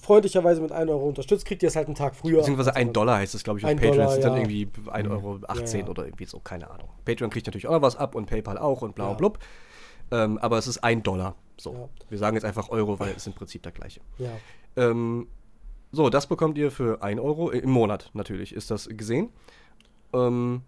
[0.00, 2.38] freundlicherweise mit 1 Euro unterstützt, kriegt ihr es halt einen Tag früher.
[2.38, 3.92] Beziehungsweise ein Dollar heißt es, glaube ich, auf Patreon.
[3.92, 4.38] Dollar, das ist dann ja.
[4.38, 5.86] irgendwie 1,18 Euro Ja, ja.
[5.88, 6.88] oder irgendwie so, keine Ahnung.
[7.04, 9.10] Patreon kriegt natürlich auch noch was ab und PayPal auch und bla Ja.
[9.10, 9.38] und blub.
[10.12, 11.34] Ähm, aber es ist ein Dollar.
[11.58, 11.72] So.
[11.74, 11.88] Ja.
[12.08, 14.00] Wir sagen jetzt einfach Euro, weil es ist im Prinzip der gleiche.
[14.18, 14.30] Ja.
[14.76, 15.26] Ähm,
[15.92, 19.30] so, das bekommt ihr für 1 Euro äh, im Monat natürlich, ist das gesehen.
[20.14, 20.62] ähm,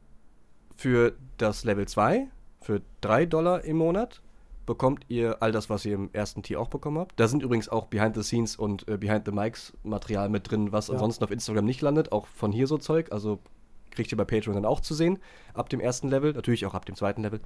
[0.76, 2.26] für das Level 2,
[2.60, 4.20] für 3 Dollar im Monat,
[4.66, 7.18] bekommt ihr all das, was ihr im ersten Tier auch bekommen habt.
[7.18, 10.72] Da sind übrigens auch Behind the Scenes und äh, Behind the Mics Material mit drin,
[10.72, 10.94] was Ja.
[10.94, 13.10] ansonsten auf Instagram nicht landet, auch von hier so Zeug.
[13.10, 13.38] Also
[13.90, 15.18] kriegt ihr bei Patreon dann auch zu sehen,
[15.54, 17.40] ab dem ersten Level, natürlich auch ab dem zweiten Level.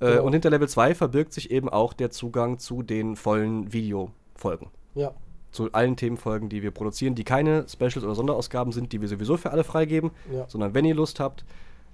[0.00, 0.24] Äh, Genau.
[0.24, 4.68] Und hinter Level 2 verbirgt sich eben auch der Zugang zu den vollen Videofolgen.
[4.94, 5.12] Ja,
[5.52, 9.36] Zu allen Themenfolgen, die wir produzieren, die keine Specials oder Sonderausgaben sind, die wir sowieso
[9.38, 10.44] für alle freigeben, ja.
[10.48, 11.44] sondern wenn ihr Lust habt,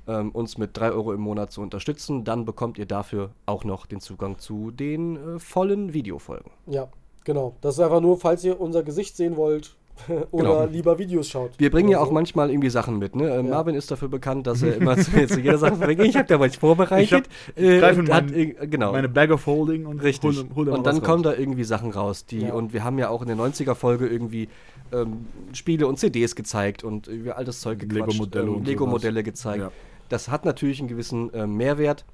[0.08, 3.86] ähm, uns mit 3 Euro im Monat zu unterstützen, dann bekommt ihr dafür auch noch
[3.86, 6.50] den Zugang zu den äh, vollen Videofolgen.
[6.66, 6.88] Ja,
[7.24, 7.54] genau.
[7.60, 9.76] Das ist einfach nur, falls ihr unser Gesicht sehen wollt
[10.32, 10.64] oder Genau.
[10.64, 11.50] lieber Videos schaut.
[11.58, 12.14] Wir bringen ja Oder auch so.
[12.14, 13.14] manchmal irgendwie Sachen mit.
[13.14, 13.28] Ne?
[13.28, 13.52] Ähm, Ja.
[13.52, 16.00] Marvin ist dafür bekannt, dass er immer zu, zu jeder Sache bringt.
[16.02, 17.28] Ich habe da was vorbereitet.
[17.54, 18.92] Ich greife in hat, mein- irg- genau.
[18.92, 20.36] Meine Bag of Holding und Richtig.
[20.38, 21.34] hol, hol und dann kommen raus.
[21.34, 22.24] da irgendwie Sachen raus.
[22.26, 22.54] Die, Ja.
[22.54, 24.48] Und wir haben ja auch in der 90er-Folge irgendwie
[24.92, 28.08] ähm, Spiele und CDs gezeigt und irgendwie altes Zeug gequatscht.
[28.12, 29.60] Lego-Modelle ähm, und Lego-Modelle gezeigt.
[29.62, 29.70] Ja.
[30.12, 32.04] Das hat natürlich einen gewissen ähm, Mehrwert,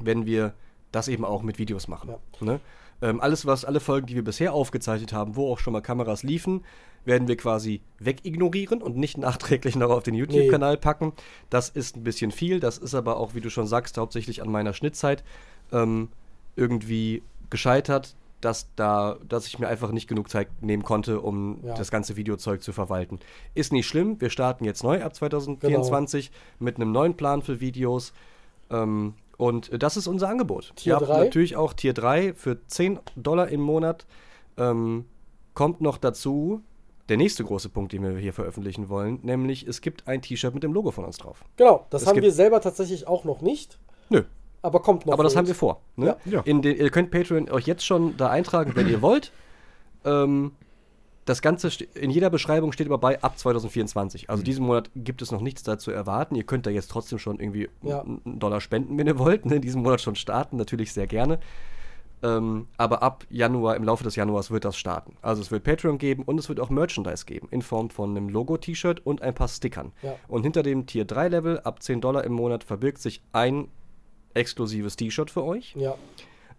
[0.00, 0.52] wenn wir
[0.90, 2.10] das eben auch mit Videos machen.
[2.10, 2.44] Ja.
[2.44, 2.60] Ne?
[3.02, 6.24] Ähm, alles, was, alle Folgen, die wir bisher aufgezeichnet haben, wo auch schon mal Kameras
[6.24, 6.64] liefen,
[7.04, 11.12] werden wir quasi wegignorieren und nicht nachträglich noch auf den YouTube-Kanal packen.
[11.50, 12.58] Das ist ein bisschen viel.
[12.58, 15.22] Das ist aber auch, wie du schon sagst, hauptsächlich an meiner Schnittzeit
[15.70, 16.08] ähm,
[16.56, 21.74] irgendwie gescheitert, dass da, dass ich mir einfach nicht genug Zeit nehmen konnte, um Ja.
[21.74, 23.18] das ganze Videozeug zu verwalten.
[23.54, 24.20] Ist nicht schlimm.
[24.20, 28.12] Wir starten jetzt neu ab 2024 mit einem neuen Plan für Videos.
[28.70, 30.72] Ähm, und das ist unser Angebot.
[30.76, 31.24] Tier 3?
[31.24, 34.06] natürlich auch Tier 3 für 10 Dollar im Monat.
[34.56, 35.06] Ähm,
[35.54, 36.62] kommt noch dazu
[37.08, 40.62] der nächste große Punkt, den wir hier veröffentlichen wollen, nämlich es gibt ein T-Shirt mit
[40.62, 41.44] dem Logo von uns drauf.
[41.56, 43.78] Genau, das Es haben wir selber tatsächlich auch noch nicht,
[44.08, 44.22] Nö,
[44.64, 45.12] aber kommt noch.
[45.12, 45.58] aber das für haben wir uns.
[45.58, 45.80] vor.
[45.96, 46.06] Ne?
[46.06, 46.16] Ja.
[46.24, 46.40] Ja.
[46.40, 49.30] In den, ihr könnt Patreon euch jetzt schon da eintragen, wenn ihr wollt.
[50.04, 50.52] Ähm,
[51.26, 54.28] das Ganze in jeder Beschreibung steht aber bei ab 2024.
[54.28, 56.34] Also diesen Monat gibt es noch nichts da zu erwarten.
[56.34, 58.02] Ihr könnt da jetzt trotzdem schon irgendwie Ja.
[58.02, 59.46] einen Dollar spenden, wenn ihr wollt.
[59.46, 59.58] Ne?
[59.60, 61.38] Diesen Monat schon starten, natürlich sehr gerne.
[62.22, 65.16] Ähm, aber ab Januar, im Laufe des Januars wird das starten.
[65.22, 68.28] Also es wird Patreon geben und es wird auch Merchandise geben in Form von einem
[68.28, 69.92] Logo-T-Shirt und ein paar Stickern.
[70.02, 70.16] Ja.
[70.28, 73.68] Und hinter dem Tier 3 Level ab 10 Dollar im Monat verbirgt sich ein
[74.34, 75.74] exklusives T-Shirt für euch.
[75.76, 75.96] Ja,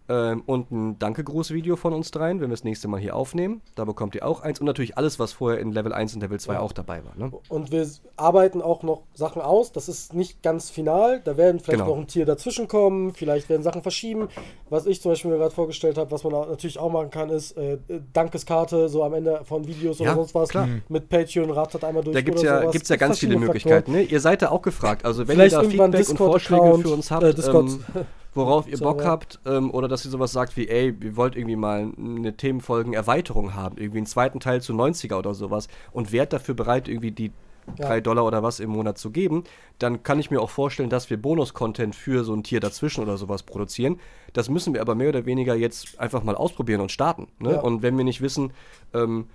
[0.08, 3.60] ähm, und ein Danke-Gruß-Video von uns dreien, wenn wir das nächste Mal hier aufnehmen.
[3.74, 6.38] Da bekommt ihr auch eins und natürlich alles, was vorher in Level 1 und Level
[6.40, 6.60] 2 Ja.
[6.60, 7.16] auch dabei war.
[7.16, 7.32] Ne?
[7.48, 7.86] und wir
[8.16, 9.72] arbeiten auch noch Sachen aus.
[9.72, 11.20] Das ist nicht ganz final.
[11.24, 11.94] Da werden vielleicht Genau.
[11.94, 13.12] noch ein Tier dazwischen kommen.
[13.14, 14.28] Vielleicht werden Sachen verschieben.
[14.70, 17.30] Was ich zum Beispiel mir gerade vorgestellt habe, was man auch natürlich auch machen kann,
[17.30, 17.78] ist äh,
[18.12, 20.48] Dankeskarte, so am Ende von Videos Ja, oder sonst was.
[20.48, 20.68] klar.
[20.88, 22.14] Mit Patreon rattert einmal durch.
[22.14, 22.72] Da gibt es ja, sowas.
[22.72, 23.92] gibt's ja ganz viele Möglichkeiten.
[23.92, 24.02] Ne?
[24.02, 25.04] Ihr seid da auch gefragt.
[25.04, 27.66] Also wenn Vielleicht ihr da Feedback und Vorschläge für uns habt, äh, Discord.
[27.68, 27.84] ähm,
[28.36, 29.10] worauf ihr Bock Server.
[29.10, 33.54] habt, ähm, oder dass ihr sowas sagt wie, ey, ihr wollt irgendwie mal eine Themenfolgen-Erweiterung
[33.54, 37.32] haben, irgendwie einen zweiten Teil zu 90er oder sowas und wärt dafür bereit, irgendwie die
[37.78, 37.86] Ja.
[37.88, 39.42] 3 Dollar oder was im Monat zu geben,
[39.80, 43.16] dann kann ich mir auch vorstellen, dass wir Bonus-Content für so ein Tier dazwischen oder
[43.16, 43.98] sowas produzieren.
[44.34, 47.26] Das müssen wir aber mehr oder weniger jetzt einfach mal ausprobieren und starten.
[47.40, 47.54] Ne?
[47.54, 47.60] Ja.
[47.60, 48.52] Und wenn wir nicht wissen,
[48.94, 49.26] ähm,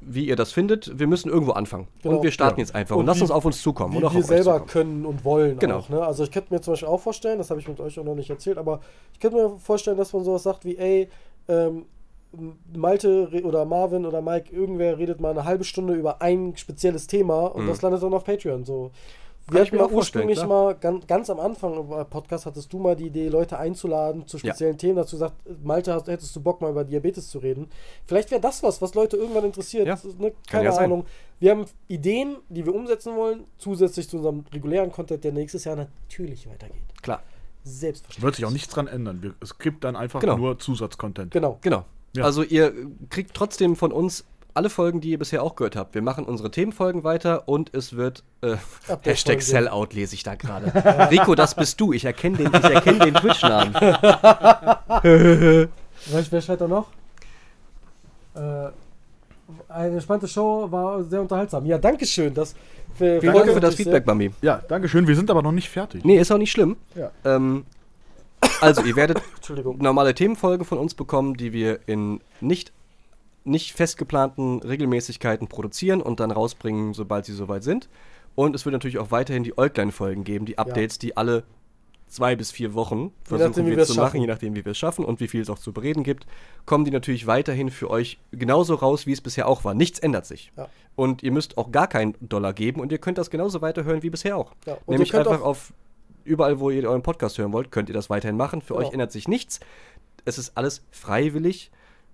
[0.00, 1.86] wie ihr das findet, wir müssen irgendwo anfangen.
[2.02, 2.16] Genau.
[2.16, 2.64] Und wir starten Ja.
[2.64, 3.96] jetzt einfach Und und, lasst uns auf uns zukommen.
[3.96, 4.66] und auch wir selber zukommen.
[4.68, 5.78] können und wollen Genau.
[5.78, 5.88] auch.
[5.90, 6.02] Ne?
[6.02, 8.14] Also ich könnte mir zum Beispiel auch vorstellen, das habe ich mit euch auch noch
[8.14, 8.80] nicht erzählt, aber
[9.12, 11.08] ich könnte mir vorstellen, dass man sowas sagt wie, ey,
[11.48, 11.84] ähm,
[12.76, 17.46] Malte oder Marvin oder Mike, irgendwer redet mal eine halbe Stunde über ein spezielles Thema
[17.46, 18.64] und das landet dann auf Patreon.
[18.64, 18.92] So.
[19.48, 22.78] Wir hatten auch mal vorstellen, ursprünglich mal ganz, ganz am Anfang im Podcast hattest du
[22.78, 24.52] mal die Idee, Leute einzuladen zu Ja.
[24.52, 24.96] speziellen Themen.
[24.96, 25.34] Dazu gesagt,
[25.64, 27.68] Malte, hast, hättest du Bock mal über Diabetes zu reden?
[28.06, 29.86] Vielleicht wäre das was, was Leute irgendwann interessiert.
[29.86, 30.84] Ja, ne, keine ja sein.
[30.84, 31.04] Ahnung.
[31.40, 35.76] Wir haben Ideen, die wir umsetzen wollen, zusätzlich zu unserem regulären Content, der nächstes Jahr
[35.76, 36.82] natürlich weitergeht.
[37.02, 37.22] Klar,
[37.62, 38.22] Selbstverständlich.
[38.22, 39.22] Wird sich auch nichts dran ändern.
[39.22, 40.36] Wir, es gibt dann einfach Genau.
[40.36, 41.30] nur Zusatzcontent.
[41.32, 41.58] Genau.
[41.60, 41.84] genau.
[42.16, 42.24] Ja.
[42.24, 42.72] Also ihr
[43.10, 44.24] kriegt trotzdem von uns
[44.54, 45.94] alle Folgen, die ihr bisher auch gehört habt.
[45.94, 48.56] Wir machen unsere Themenfolgen weiter und es wird äh,
[49.02, 49.42] Hashtag.
[49.42, 50.72] Sellout lese ich da gerade.
[51.10, 51.92] Rico, das bist du.
[51.92, 53.74] Ich erkenne den, ich erkenn den Twitch-Namen.
[56.06, 56.86] Wer, wer schreibt da noch?
[58.34, 58.70] Äh,
[59.68, 61.66] eine spannende Show war sehr unterhaltsam.
[61.66, 62.32] Ja, danke schön.
[62.32, 62.54] Das,
[62.94, 64.30] für, Vielen Dank für das Feedback, Bambi.
[64.42, 65.06] Ja, Dankeschön.
[65.06, 66.04] Wir sind aber noch nicht fertig.
[66.04, 66.76] Nee, ist auch nicht schlimm.
[66.94, 67.10] Ja.
[67.24, 67.64] Ähm,
[68.60, 69.20] also, ihr werdet
[69.78, 72.72] normale Themenfolgen von uns bekommen, die wir in nicht,
[73.44, 77.88] nicht fest geplanten Regelmäßigkeiten produzieren und dann rausbringen, sobald sie soweit sind.
[78.34, 81.44] Und es wird natürlich auch weiterhin die Äuglein-Folgen geben, die Updates, die alle
[82.06, 84.20] zwei bis vier Wochen versuchen nachdem, wir zu machen, schaffen.
[84.20, 86.26] je nachdem, wie wir es schaffen und wie viel es auch zu bereden gibt,
[86.66, 89.74] kommen die natürlich weiterhin für euch genauso raus, wie es bisher auch war.
[89.74, 90.52] Nichts ändert sich.
[90.56, 90.68] Ja.
[90.96, 94.10] Und ihr müsst auch gar keinen Dollar geben und ihr könnt das genauso weiterhören wie
[94.10, 94.52] bisher auch.
[94.66, 95.72] Ja, Nämlich einfach auf
[96.24, 98.60] überall, wo ihr euren Podcast hören wollt, könnt ihr das weiterhin machen.
[98.60, 98.86] Für Genau.
[98.86, 99.60] euch ändert sich nichts.
[100.24, 101.70] Es ist alles freiwillig.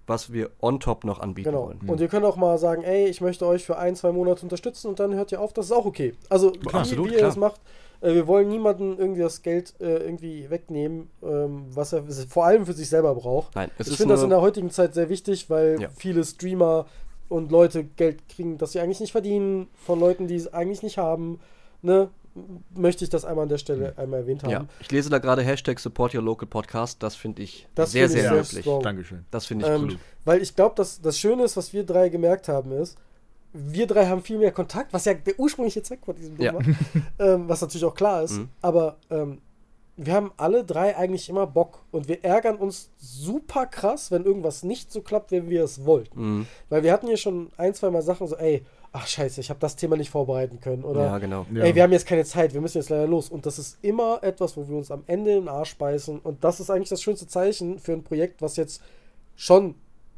[0.06, 1.66] Was wir on top noch anbieten Genau.
[1.66, 1.80] wollen.
[1.86, 4.88] Und ihr könnt auch mal sagen, ey, ich möchte euch für ein, zwei Monate unterstützen
[4.88, 6.14] und dann hört ihr auf, das ist auch okay.
[6.28, 7.28] Also wie, Absolut, wie ihr klar.
[7.30, 7.60] das macht,
[8.00, 12.66] äh, wir wollen niemanden irgendwie das Geld äh, irgendwie wegnehmen, ähm, was er vor allem
[12.66, 13.54] für sich selber braucht.
[13.56, 15.88] Nein, ich finde das in der heutigen Zeit sehr wichtig, weil Ja.
[15.96, 16.86] viele Streamer
[17.28, 20.98] und Leute Geld kriegen, das sie eigentlich nicht verdienen, von Leuten, die es eigentlich nicht
[20.98, 21.40] haben.
[21.82, 22.08] Ne?
[22.74, 24.50] Möchte ich das einmal an der Stelle einmal erwähnt haben.
[24.50, 27.02] ja, ich lese da gerade Hashtag Support Your Local Podcast.
[27.02, 28.60] Das finde ich Das sehr, finde ich sehr sehr löblich.
[28.64, 28.82] strong.
[28.82, 29.24] Dankeschön.
[29.30, 29.98] Das finde ich Ähm, gut.
[30.24, 32.98] Weil ich glaube, dass das Schöne ist, was wir drei gemerkt haben, ist,
[33.52, 36.54] wir drei haben viel mehr Kontakt, was ja der ursprüngliche Zweck von diesem Ding Ja.
[36.54, 36.62] war.
[37.18, 38.32] ähm, was natürlich auch klar ist.
[38.32, 38.48] Mhm.
[38.60, 39.40] Aber ähm,
[39.96, 44.62] wir haben alle drei eigentlich immer Bock und wir ärgern uns super krass, wenn irgendwas
[44.62, 46.20] nicht so klappt, wie wir es wollten.
[46.40, 46.46] Mhm.
[46.68, 48.62] Weil wir hatten hier schon ein, zwei Mal Sachen so, ey,
[48.96, 50.82] ach scheiße, ich habe das Thema nicht vorbereiten können.
[50.84, 51.44] Oder Ja, genau.
[51.52, 51.64] Ja.
[51.64, 53.28] ey, wir haben jetzt keine Zeit, wir müssen jetzt leider los.
[53.28, 56.18] Und das ist immer etwas, wo wir uns am Ende in den Arsch beißen.
[56.20, 58.82] Und das ist eigentlich das schönste Zeichen für ein Projekt, was jetzt
[59.34, 59.74] schon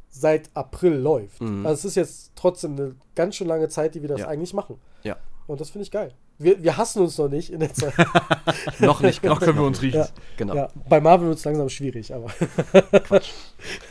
[0.09, 1.41] seit April läuft.
[1.41, 1.65] Mhm.
[1.65, 4.27] Also es ist jetzt trotzdem eine ganz schön lange Zeit, die wir das Ja.
[4.27, 4.79] eigentlich machen.
[5.03, 5.17] Ja.
[5.45, 6.13] Und das finde ich geil.
[6.37, 7.93] Wir, wir hassen uns noch nicht in der Zeit.
[8.79, 9.21] Noch nicht.
[9.25, 9.99] Noch können wir uns riechen.
[9.99, 10.07] Ja.
[10.37, 10.55] Genau.
[10.55, 12.27] ja, bei Marvel wird es langsam schwierig, aber.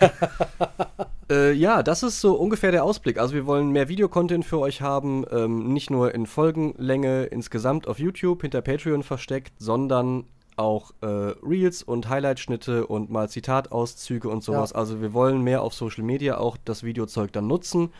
[1.31, 3.19] Äh, ja, das ist so ungefähr der Ausblick.
[3.19, 7.99] Also wir wollen mehr Videocontent für euch haben, ähm, nicht nur in Folgenlänge insgesamt auf
[7.99, 10.25] YouTube hinter Patreon versteckt, sondern
[10.57, 14.71] auch äh, Reels und Highlight-Schnitte und mal Zitatauszüge und sowas.
[14.71, 14.77] Ja.
[14.77, 17.93] Also wir wollen mehr auf Social Media auch das Videozeug dann nutzen.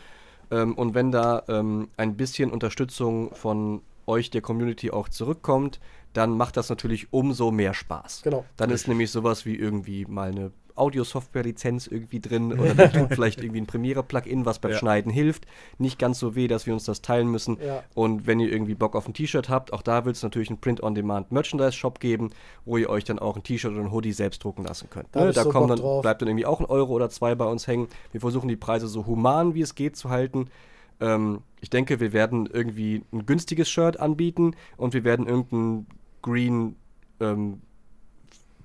[0.51, 5.79] Ähm, und wenn da ähm, ein bisschen Unterstützung von euch, der Community, auch zurückkommt,
[6.13, 8.23] dann macht das natürlich umso mehr Spaß.
[8.23, 8.43] Genau.
[8.57, 13.41] Dann ist nämlich sowas wie irgendwie mal eine Audio-Software-Lizenz irgendwie drin oder dann tut vielleicht
[13.41, 14.77] irgendwie ein Premiere-Plugin, was beim Ja.
[14.77, 15.45] Schneiden hilft.
[15.77, 17.57] Nicht ganz so weh, dass wir uns das teilen müssen.
[17.65, 17.83] Ja.
[17.93, 20.59] Und wenn ihr irgendwie Bock auf ein T-Shirt habt, auch da wird es natürlich einen
[20.59, 22.31] Print-on-Demand-Merchandise-Shop geben,
[22.65, 25.07] wo ihr euch dann auch ein T-Shirt oder ein Hoodie selbst drucken lassen könnt.
[25.11, 25.33] Da Ne?
[25.33, 26.01] Da so kommt Bock dann, drauf.
[26.01, 27.87] bleibt dann irgendwie auch ein Euro oder zwei bei uns hängen.
[28.11, 30.47] Wir versuchen die Preise so human wie es geht zu halten.
[31.01, 35.87] Ähm, ich denke, wir werden irgendwie ein günstiges Shirt anbieten und wir werden irgendein
[36.21, 36.75] Green
[37.19, 37.61] ähm,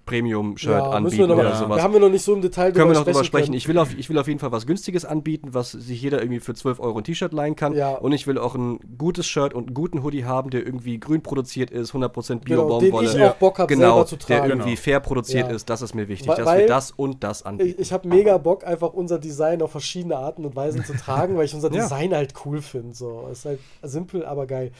[0.06, 1.76] Premium-Shirt Ja, anbieten noch oder sowas.
[1.78, 3.56] wir haben wir noch nicht so im Detail Können wir noch drüber sprechen können.
[3.56, 6.40] Ich will, auf, ich will auf jeden Fall was Günstiges anbieten, was sich jeder irgendwie
[6.40, 7.74] für 12 Euro ein T-Shirt leihen kann.
[7.74, 7.94] Ja.
[7.96, 11.22] Und ich will auch ein gutes Shirt und einen guten Hoodie haben, der irgendwie grün
[11.22, 13.08] produziert ist, 100% genau, den Bio-Baumwolle.
[13.18, 14.50] ich auch Bock habe, Genau, selber zu der tragen.
[14.50, 14.80] irgendwie Genau.
[14.82, 15.54] fair produziert Ja.
[15.54, 15.70] ist.
[15.70, 17.70] Das ist mir wichtig, Weil- dass wir das und das anbieten.
[17.70, 21.36] Ich, ich habe mega Bock, einfach unser Design auf verschiedene Arten und Weisen zu tragen,
[21.36, 21.82] weil ich unser Ja.
[21.82, 22.94] Design halt cool finde.
[22.94, 23.26] So.
[23.32, 24.70] Ist halt simpel, aber geil.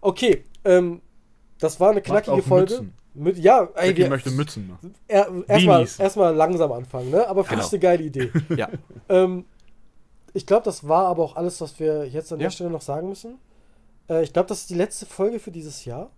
[0.00, 1.00] Okay, ähm,
[1.58, 2.72] das war eine knackige Folge.
[2.74, 2.92] Mützen.
[3.14, 4.94] Mit, ja, ey, Jackie wir, möchte Mützen machen.
[5.06, 7.26] er, erstmal erstmal langsam anfangen, ne?
[7.28, 7.66] Aber finde Genau.
[7.66, 8.30] ich eine geile Idee.
[8.56, 8.68] ja.
[9.08, 9.44] ähm,
[10.32, 12.46] ich glaube, das war aber auch alles, was wir jetzt an Ja.
[12.46, 13.38] der Stelle noch sagen müssen.
[14.08, 16.10] Äh, ich glaube, das ist die letzte Folge für dieses Jahr.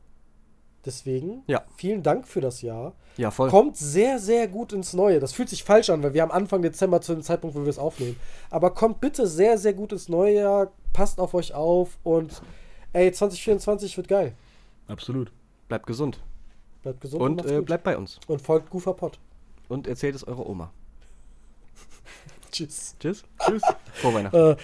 [0.87, 1.65] Deswegen, Ja.
[1.77, 2.95] vielen Dank für das Jahr.
[3.17, 3.51] ja, voll.
[3.51, 5.19] Kommt sehr, sehr gut ins Neue.
[5.21, 7.69] Das fühlt sich falsch an, weil wir haben Anfang Dezember zu dem Zeitpunkt, wo wir
[7.69, 8.17] es aufnehmen.
[8.51, 10.73] Aber kommt bitte sehr, sehr gut ins neue Jahr.
[10.93, 12.41] Passt auf euch auf und
[12.93, 14.33] ey, 2024 wird geil.
[14.87, 15.33] Absolut.
[15.69, 16.21] Bleibt gesund.
[16.87, 18.21] Bleibt gesund Und macht's äh, bleibt bei uns.
[18.29, 19.19] und folgt Goofer Pod.
[19.69, 20.71] Und erzählt es eurer Oma.
[22.53, 22.95] Tschüss.
[23.01, 23.25] Tschüss.
[23.45, 23.63] Tschüss.
[23.95, 24.37] Frohe Weihnachten.
[24.37, 24.57] Äh,